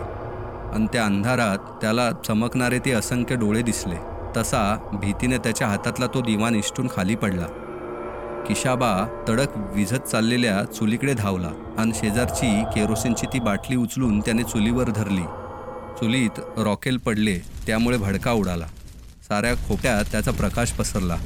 आणि 0.76 0.88
त्या 0.94 1.06
अंधारात 1.06 1.58
त्याला 1.82 2.12
चमकणारे 2.28 2.80
ते 2.80 2.92
असंख्य 2.92 3.36
डोळे 3.36 3.62
दिसले. 3.62 3.96
तसा 4.38 4.90
भीतीने 4.94 5.38
त्याच्या 5.38 5.68
हातातला 5.68 6.08
तो 6.08 6.22
दिवा 6.22 6.50
निष्ठून 6.50 6.88
खाली 6.96 7.16
पडला. 7.16 7.46
किशाबा 8.48 9.24
तडक 9.30 9.58
विझत 9.58 10.08
चाललेल्या 10.12 10.64
चुलीकडे 10.64 11.14
धावला 11.14 11.52
आणि 11.78 11.92
शेजारची 11.96 12.64
केरोसिनची 12.76 13.26
ती 13.26 13.40
बाटली 13.40 13.76
उचलून 13.76 14.20
त्याने 14.20 14.44
चुलीवर 14.44 14.90
धरली. 14.90 15.24
चुलीत 16.00 16.40
रॉकेल 16.58 16.98
पडले 16.98 17.38
त्यामुळे 17.68 17.98
भडका 17.98 18.32
उडाला. 18.32 18.66
साऱ्या 19.32 19.56
खोट्यात 19.56 20.06
त्याचा 20.12 20.32
प्रकाश 20.32 20.72
पसरला. 20.72 21.18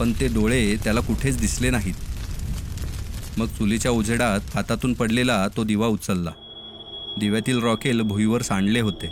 पण 0.00 0.12
ते 0.12 0.26
डोळे 0.26 0.76
त्याला 0.84 1.00
कुठेच 1.00 1.40
दिसले 1.40 1.70
नाहीत. 1.70 1.94
मग 3.38 3.46
चुलीच्या 3.46 3.90
उजेडात 3.90 4.40
हातातून 4.54 4.92
पडलेला 4.92 5.48
तो 5.56 5.64
दिवा 5.64 5.86
उचलला. 5.86 6.30
दिव्यातील 7.20 7.62
रॉकेल 7.62 8.00
भुईवर 8.00 8.42
सांडले 8.42 8.80
होते. 8.80 9.06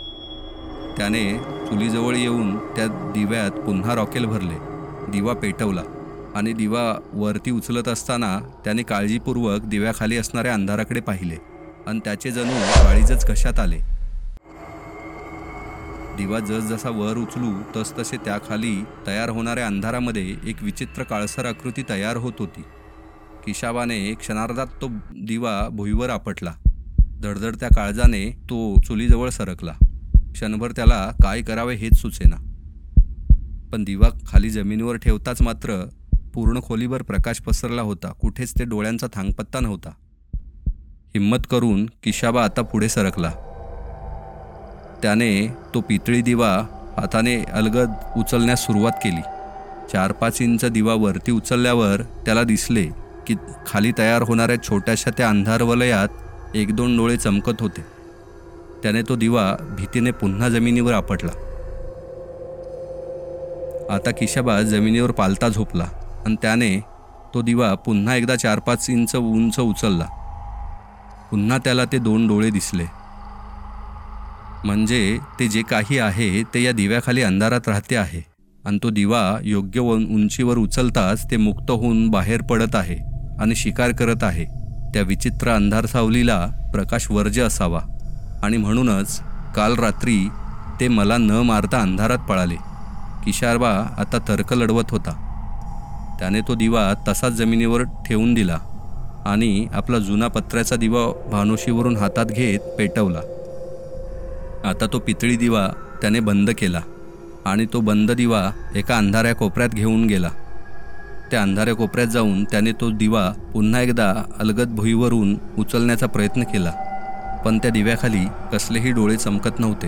त्याने 0.97 1.37
चुलीजवळ 1.37 2.15
येऊन 2.15 2.57
त्या 2.57 2.87
दिव्यात 2.87 3.51
पुन्हा 3.51 3.95
रॉकेल 3.95 4.25
भरले. 4.25 4.55
दिवा 5.11 5.33
पेटवला 5.33 5.83
आणि 6.35 6.53
दिवा 6.53 6.99
वरती 7.13 7.51
उचलत 7.51 7.87
असताना 7.87 8.39
त्याने 8.63 8.83
काळजीपूर्वक 8.83 9.61
दिव्याखाली 9.61 10.17
असणाऱ्या 10.17 10.53
अंधाराकडे 10.53 10.99
पाहिले. 10.99 11.37
आणि 11.87 11.99
त्याचे 11.99 12.31
जणू 12.31 12.59
काळीजच 12.75 13.25
कशात 13.25 13.59
आले? 13.59 13.98
दिवा 16.19 16.39
जसजसा 16.39 16.89
वर 16.89 17.17
उचलू 17.17 17.63
तसतसे 17.75 18.17
त्याखाली 18.17 18.83
तयार 19.07 19.29
होणाऱ्या 19.29 19.67
अंधारामध्ये 19.67 20.35
एक 20.45 20.63
विचित्र 20.63 21.03
काळसर 21.03 21.45
आकृती 21.45 21.83
तयार 21.89 22.17
होत 22.17 22.33
होती. 22.39 22.61
किशाबाने 23.45 24.13
क्षणार्धात 24.13 24.67
तो 24.81 24.87
दिवा 25.15 25.69
भुईवर 25.71 26.09
आपटला. 26.09 26.53
धडधडत्या 27.23 27.69
काळजाने 27.75 28.29
तो 28.29 28.81
चुलीजवळ 28.81 29.29
सरकला. 29.29 29.73
क्षणभर 30.33 30.71
त्याला 30.71 31.11
काय 31.23 31.41
करावे 31.41 31.75
हेच 31.75 31.95
सुचेना. 31.95 32.35
पण 33.71 33.83
दिवा 33.83 34.09
खाली 34.27 34.49
जमिनीवर 34.49 34.95
ठेवताच 34.95 35.41
मात्र 35.41 35.89
पूर्ण 36.33 36.59
खोलीभर 36.61 37.01
प्रकाश 37.01 37.41
पसरला 37.41 37.81
होता. 37.81 38.11
कुठेच 38.11 38.53
ते 38.59 38.63
डोळ्यांचा 38.63 39.07
थांगपत्ता 39.13 39.59
नव्हता. 39.59 39.89
हिम्मत 41.15 41.47
करून 41.51 41.85
किशाबा 42.03 42.43
आता 42.43 42.61
पुढे 42.61 42.89
सरकला. 42.89 43.31
त्याने 45.01 45.47
तो 45.73 45.81
पितळी 45.81 46.21
दिवा 46.21 46.49
हाताने 46.97 47.43
अलगद 47.43 47.91
उचलण्यास 48.17 48.65
सुरुवात 48.65 48.91
केली. 48.91 49.21
चार 49.93 50.11
पाच 50.11 50.41
इंच 50.41 50.65
दिवा 50.65 50.93
वरती 50.93 51.31
उचलल्यावर 51.31 52.01
त्याला 52.01 52.43
दिसले 52.43 52.83
की 53.27 53.35
खाली 53.67 53.91
तयार 53.97 54.21
होणाऱ्या 54.21 54.63
छोट्याशा 54.63 55.11
त्या 55.17 55.29
अंधारवलयात 55.29 56.55
एक 56.55 56.75
दोन 56.75 56.97
डोळे 56.97 57.17
चमकत 57.17 57.61
होते. 57.61 57.81
त्याने 58.83 59.01
तो 59.01 59.15
दिवा 59.15 59.55
भीतीने 59.77 60.11
पुन्हा 60.11 60.49
जमिनीवर 60.49 60.93
आपटला. 60.93 61.31
आता 63.93 64.11
किशाबा 64.11 64.61
जमिनीवर 64.61 65.11
पालता 65.11 65.49
झोपला 65.49 65.85
आणि 66.25 66.35
त्याने 66.41 66.79
तो 67.33 67.41
दिवा 67.41 67.73
पुन्हा 67.73 68.15
एकदा 68.15 68.35
चार 68.35 68.59
पाच 68.59 68.89
इंच 68.89 69.15
उंच 69.15 69.59
उचलला. 69.59 70.05
पुन्हा 71.31 71.57
त्याला 71.57 71.85
ते 71.85 71.97
दोन 71.97 72.27
डोळे 72.27 72.49
दिसले. 72.49 72.98
म्हणजे 74.65 75.19
ते 75.39 75.47
जे 75.47 75.61
काही 75.61 75.97
आहे 75.97 76.43
ते 76.43 76.63
या 76.63 76.71
दिव्याखाली 76.71 77.21
अंधारात 77.21 77.67
राहते 77.67 77.95
आहे. 77.95 78.21
आणि 78.65 78.77
तो 78.83 78.89
दिवा 78.89 79.37
योग्य 79.43 79.79
उंचीवर 79.79 80.57
उचलताच 80.57 81.31
ते 81.31 81.37
मुक्त 81.37 81.71
होऊन 81.71 82.09
बाहेर 82.09 82.41
पडत 82.41 82.75
आहे 82.75 82.97
आणि 83.39 83.55
शिकार 83.55 83.91
करत 83.91 84.23
आहे. 84.23 84.45
त्या 84.93 85.01
विचित्र 85.01 85.49
अंधार 85.49 85.85
सावलीला 85.85 86.45
प्रकाश 86.73 87.11
वर्ज्य 87.11 87.41
असावा. 87.41 87.79
आणि 88.43 88.57
म्हणूनच 88.57 89.19
काल 89.55 89.75
रात्री 89.75 90.27
ते 90.79 90.87
मला 90.87 91.17
न 91.17 91.31
मारता 91.31 91.81
अंधारात 91.81 92.17
पळाले. 92.17 92.55
किशारबा 93.25 93.69
आता 93.97 94.17
तर्क 94.27 94.53
लढवत 94.53 94.91
होता. 94.91 95.11
त्याने 96.19 96.41
तो 96.41 96.55
दिवा 96.55 96.93
तसाच 97.07 97.33
जमिनीवर 97.33 97.83
ठेवून 97.83 98.33
दिला 98.33 98.59
आणि 99.25 99.67
आपला 99.73 99.99
जुना 99.99 100.27
पत्र्याचा 100.27 100.75
दिवा 100.75 101.11
भानोशीवरून 101.31 101.97
हातात 101.97 102.25
घेत 102.25 102.59
पेटवला. 102.77 103.21
आता 104.65 104.85
तो 104.93 104.99
पितळी 104.99 105.35
दिवा 105.35 105.67
त्याने 106.01 106.19
बंद 106.19 106.49
केला 106.57 106.81
आणि 107.45 107.65
तो 107.65 107.79
बंद 107.79 108.11
दिवा 108.11 108.49
एका 108.75 108.97
अंधाऱ्या 108.97 109.35
कोपऱ्यात 109.35 109.69
घेऊन 109.69 110.05
गेला. 110.07 110.29
त्या 111.31 111.41
अंधाऱ्या 111.41 111.75
कोपऱ्यात 111.75 112.07
जाऊन 112.07 112.43
त्याने 112.43 112.71
तो 112.71 112.89
दिवा 112.89 113.29
पुन्हा 113.53 113.81
एकदा 113.81 114.23
अलगद 114.39 114.69
भुईवरून 114.69 115.35
उचलण्याचा 115.57 116.07
प्रयत्न 116.07 116.43
केला 116.43 116.71
पण 117.45 117.57
त्या 117.57 117.71
दिव्याखाली 117.71 118.25
कसलेही 118.53 118.91
डोळे 118.91 119.15
चमकत 119.17 119.59
नव्हते. 119.59 119.87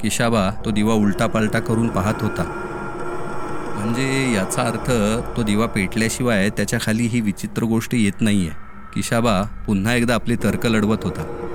किशाबा 0.00 0.50
तो 0.64 0.70
दिवा 0.70 0.94
उलटापालटा 0.94 1.60
करून 1.60 1.88
पाहत 1.88 2.22
होता. 2.22 2.44
म्हणजे 3.76 4.34
याचा 4.34 4.62
अर्थ 4.62 4.90
तो 5.36 5.42
दिवा 5.42 5.66
पेटल्याशिवाय 5.66 6.48
त्याच्याखाली 6.50 7.02
ही 7.02 7.20
विचित्र 7.20 7.64
गोष्ट 7.64 7.94
येत 7.94 8.20
नाहीये. 8.20 8.50
किशाबा 8.94 9.42
पुन्हा 9.66 9.94
एकदा 9.94 10.14
आपले 10.14 10.36
तर्क 10.36 10.66
लढवत 10.66 11.04
होता. 11.04 11.47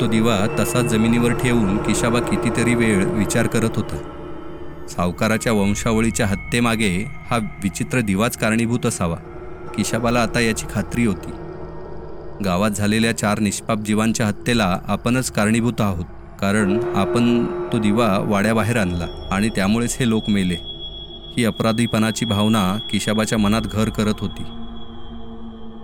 तो 0.00 0.06
दिवा 0.06 0.46
तसाच 0.58 0.84
जमिनीवर 0.84 1.32
ठेवून 1.32 1.76
किशाबा 1.76 2.20
कितीतरी 2.20 2.74
वेळ 2.74 3.04
विचार 3.04 3.46
करत 3.46 3.70
होता. 3.76 3.96
सावकाराच्या 4.88 5.52
वंशावळीच्या 5.52 6.26
हत्येमागे 6.26 7.06
हा 7.30 7.36
विचित्र 7.36 8.00
दिवाच 8.00 8.36
कारणीभूत 8.36 8.86
असावा. 8.86 9.16
किशाबाला 9.76 10.22
आता 10.22 10.40
याची 10.40 10.66
खात्री 10.70 11.06
होती. 11.06 11.30
गावात 12.44 12.70
झालेल्या 12.70 13.18
चार 13.18 13.38
निष्पाप 13.38 13.78
जीवांच्या 13.78 14.26
हत्येला 14.26 14.78
आपणच 14.88 15.30
कारणीभूत 15.30 15.80
आहोत. 15.80 16.04
कारण 16.40 16.78
आपण 16.94 17.44
तो 17.72 17.78
दिवा 17.78 18.18
वाड्याबाहेर 18.18 18.76
आणला 18.76 19.28
आणि 19.32 19.48
त्यामुळेच 19.48 19.96
हे 20.00 20.08
लोक 20.08 20.30
मेले. 20.30 20.56
ही 21.36 21.44
अपराधीपणाची 21.44 22.24
भावना 22.24 22.78
किशाबाच्या 22.90 23.38
मनात 23.38 23.62
घर 23.62 23.88
करत 23.88 24.14
होती. 24.20 24.42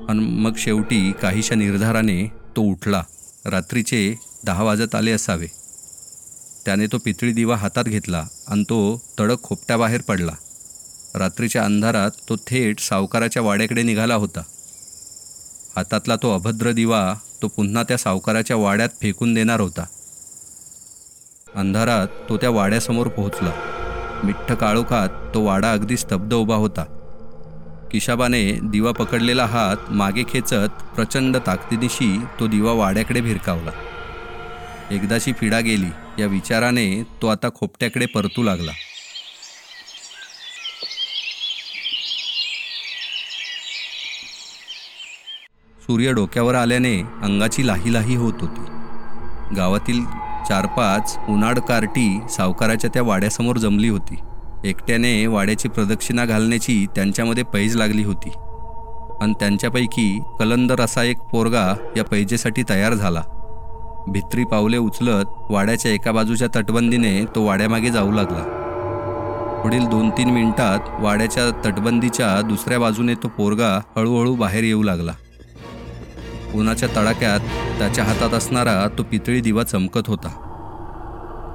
आणि 0.09 0.18
मग 0.18 0.53
शेवटी 0.57 1.12
काहीशा 1.23 1.55
निर्धाराने 1.55 2.33
तो 2.57 2.62
उठला. 2.62 3.03
रात्रीचे 3.50 4.14
दहा 4.44 4.62
वाजत 4.62 4.94
आले 4.94 5.11
असावे. 5.11 5.46
त्याने 6.64 6.87
तो 6.87 6.98
पितळी 7.04 7.32
दिवा 7.32 7.56
हातात 7.56 7.84
घेतला 7.84 8.26
आणि 8.46 8.62
तो 8.62 9.02
तडक 9.20 9.42
खोपट्याबाहेर 9.42 10.00
पडला. 10.00 10.32
रात्रीच्या 11.14 11.64
अंधारात 11.64 12.11
तो 12.28 12.37
थेट 12.37 12.80
सावकाराच्या 12.80 13.42
वाड्याकडे 13.42 13.82
निघाला 13.82 14.14
होता. 14.14 14.40
हातातला 15.76 16.16
तो 16.16 16.34
अभद्र 16.34 16.72
दिवा 16.72 17.14
तो 17.42 17.48
पुन्हा 17.48 17.82
त्या 17.82 17.96
सावकाराच्या 17.96 18.56
वाड्यात 18.56 18.88
फेकून 19.00 19.34
देणार 19.34 19.61
होता. 19.61 19.84
अंधारात 21.54 22.08
तो 22.28 22.37
त्या 22.37 22.50
वाड्यासमोर 22.50 23.06
पोहोचला. 23.06 23.52
मिठ्ठ 24.24 24.52
काळोखात 24.52 25.08
तो 25.34 25.44
वाडा 25.44 25.72
अगदी 25.72 25.96
स्तब्ध 25.96 26.34
उभा 26.34 26.54
होता. 26.54 26.97
किशाबाने 27.92 28.53
दिवा 28.62 28.92
पकडलेला 28.92 29.44
हात 29.46 29.90
मागे 29.90 30.22
खेचत 30.29 30.83
प्रचंड 30.94 31.37
ताकदीनिशी 31.37 32.18
तो 32.40 32.46
दिवा 32.46 32.72
वाड्याकडे 32.72 33.20
भिरकावला. 33.20 33.70
एकदाशी 34.90 35.33
फिडा 35.33 35.61
गेली 35.61 35.90
या 36.18 36.27
विचाराने 36.27 37.03
तो 37.22 37.27
आता 37.27 37.48
खोपट्याकडे 37.55 38.07
परतू 38.07 38.42
लागला. 38.42 38.72
सूर्य 45.83 46.12
डोक्यावर 46.12 46.55
आल्याने 46.55 46.96
अंगाची 47.22 47.66
लाही 47.66 47.92
लाही 47.92 48.14
होत 48.14 48.40
होती. 48.40 48.64
गावातील 49.57 50.05
चार 50.48 50.66
पाच 50.66 51.18
उन्हाड 51.29 51.59
कार्टी 51.59 52.09
सावकाराच्या 52.31 52.90
त्या 52.94 53.03
वाड्यासमोर 53.03 53.57
जमली 53.57 53.88
होती. 53.88 54.16
एकट्याने 54.64 55.27
वाड्याची 55.27 55.68
प्रदक्षिणा 55.68 56.25
घालण्याची 56.25 56.87
त्यांच्यामध्ये 56.94 57.44
पैज 57.44 57.77
लागली 57.77 58.05
होती. 58.05 58.31
आणि 59.21 59.33
त्यांच्यापैकी 59.33 60.21
कलंदर 60.38 60.81
असा 60.81 61.03
एक 61.03 61.18
पोरगा 61.18 61.75
या 61.97 62.05
पैजेसाठी 62.05 62.62
तयार 62.68 62.94
झाला. 62.94 63.23
भित्री 64.09 64.44
पावले 64.44 64.77
उचलत 64.77 65.25
वाड्याच्या 65.51 65.90
एका 65.92 66.12
बाजूच्या 66.12 66.49
तटबंदीने 66.57 67.25
तो 67.25 67.44
वाड्यामागे 67.44 67.90
जाऊ 67.90 68.12
लागला. 68.12 68.55
पुढील 69.62 69.85
दोन 69.85 70.11
तीन 70.11 70.31
मिनिटात 70.31 71.03
वाड्याच्या 71.03 71.51
तटबंदीच्या 71.66 72.42
दुसऱ्या 72.42 72.79
बाजूने 72.79 73.14
तो 73.14 73.29
पोरगा 73.29 73.81
हळूहळू 73.97 74.35
बाहेर 74.35 74.64
येऊ 74.64 74.83
लागला. 74.83 75.12
उन्हाच्या 76.55 76.88
तडाक्यात 76.97 77.40
त्याच्या 77.79 78.05
हातात 78.05 78.35
असणारा 78.35 78.88
तो 78.99 79.03
पितळी 79.03 79.40
दिवा 79.40 79.62
चमकत 79.62 80.09
होता. 80.09 80.47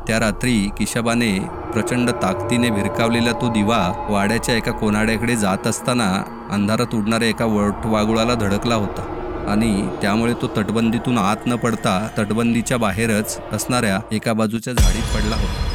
त्या 0.08 0.20
रात्री 0.20 0.70
किशबाने 0.78 1.40
प्रचंड 1.74 2.10
ताकदीने 2.10 2.70
भिरकावलेला 2.70 3.32
तो 3.32 3.50
दिवा 3.50 4.08
वाड्याच्या 4.10 4.56
एका 4.56 4.72
कोनाड्याकडे 4.72 5.36
जात 5.36 5.68
असताना 5.68 6.24
अंधारात 6.52 6.96
उडणाऱ्या 6.96 7.28
एका 7.28 7.46
वटवागुळाला 7.46 8.34
धडकला 8.34 8.76
होता. 8.76 9.10
आणि 9.48 9.88
त्यामुळे 10.02 10.34
तो 10.34 10.48
तटबंदीतून 10.48 11.18
आत 11.18 11.36
न 11.48 11.56
पडता 11.56 12.08
तटबंदीच्या 12.18 12.78
बाहेरच 12.78 13.40
असणाऱ्या 13.52 14.00
एका 14.12 14.34
बाजूच्या 14.34 14.74
झाडीत 14.74 15.16
पडला 15.16 15.36
होता. 15.36 15.70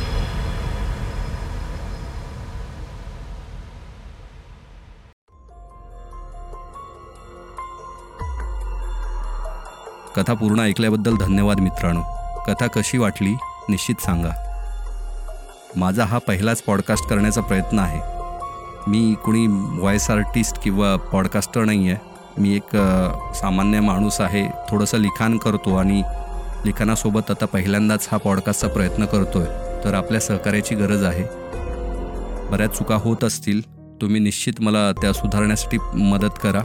कथा 10.17 10.35
पूर्ण 10.35 10.61
ऐकल्याबद्दल 10.61 11.17
धन्यवाद 11.17 11.61
मित्रांनो. 11.61 12.03
कथा 12.47 12.67
कशी 12.67 12.99
वाटली? 12.99 13.35
निश्चित 13.69 14.01
सांगा. 14.01 14.31
माझा 15.77 16.05
हा 16.05 16.19
पहिलाच 16.19 16.63
पॉडकास्ट 16.63 17.07
करण्याचा 17.07 17.41
प्रयत्न 17.41 17.79
आहे. 17.79 18.01
मी 18.87 19.15
कुणी 19.25 19.47
व्हॉइस 19.47 20.11
आर्टिस्ट 20.11 20.63
किंवा 20.63 20.97
पॉडकास्टर 20.97 21.65
नाही 21.65 21.91
आहे 21.91 21.97
मी 22.39 22.55
एक 22.57 22.77
सामान्य 23.35 23.81
माणूस 23.81 24.21
आहे 24.21 24.49
थोडंसं 24.69 24.99
लिखाण 24.99 25.37
करतो 25.39 25.77
आणि 25.77 26.03
लिखाणासोबत 26.65 27.31
आता 27.31 27.47
पहिल्यांदाच 27.47 28.09
हा 28.13 28.19
पॉडकास्टचा 28.19 28.69
प्रयत्न 28.69 29.05
करतो 29.05 29.41
आहे 29.41 29.85
तर 29.85 29.95
आपल्या 29.95 30.21
सहकार्याची 30.21 30.75
गरज 30.75 31.05
आहे. 31.05 31.25
बऱ्याच 32.51 32.79
चुका 32.79 32.95
होत 32.95 33.25
असतील 33.25 33.61
तुम्ही 34.01 34.21
निश्चित 34.21 34.61
मला 34.61 34.93
त्या 34.93 35.13
सुधारण्यासाठी 35.13 35.79
मदत 35.95 36.39
करा. 36.43 36.63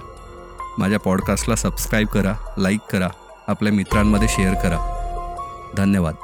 माझ्या 0.77 0.99
पॉडकास्टला 0.99 1.55
सबस्क्राईब 1.55 2.07
करा 2.07 2.33
लाईक 2.57 2.79
करा 2.91 3.09
आपल्या 3.47 3.73
मित्रांमध्ये 3.73 4.27
शेअर 4.27 4.53
करा. 4.53 4.79
धन्यवाद. 5.77 6.15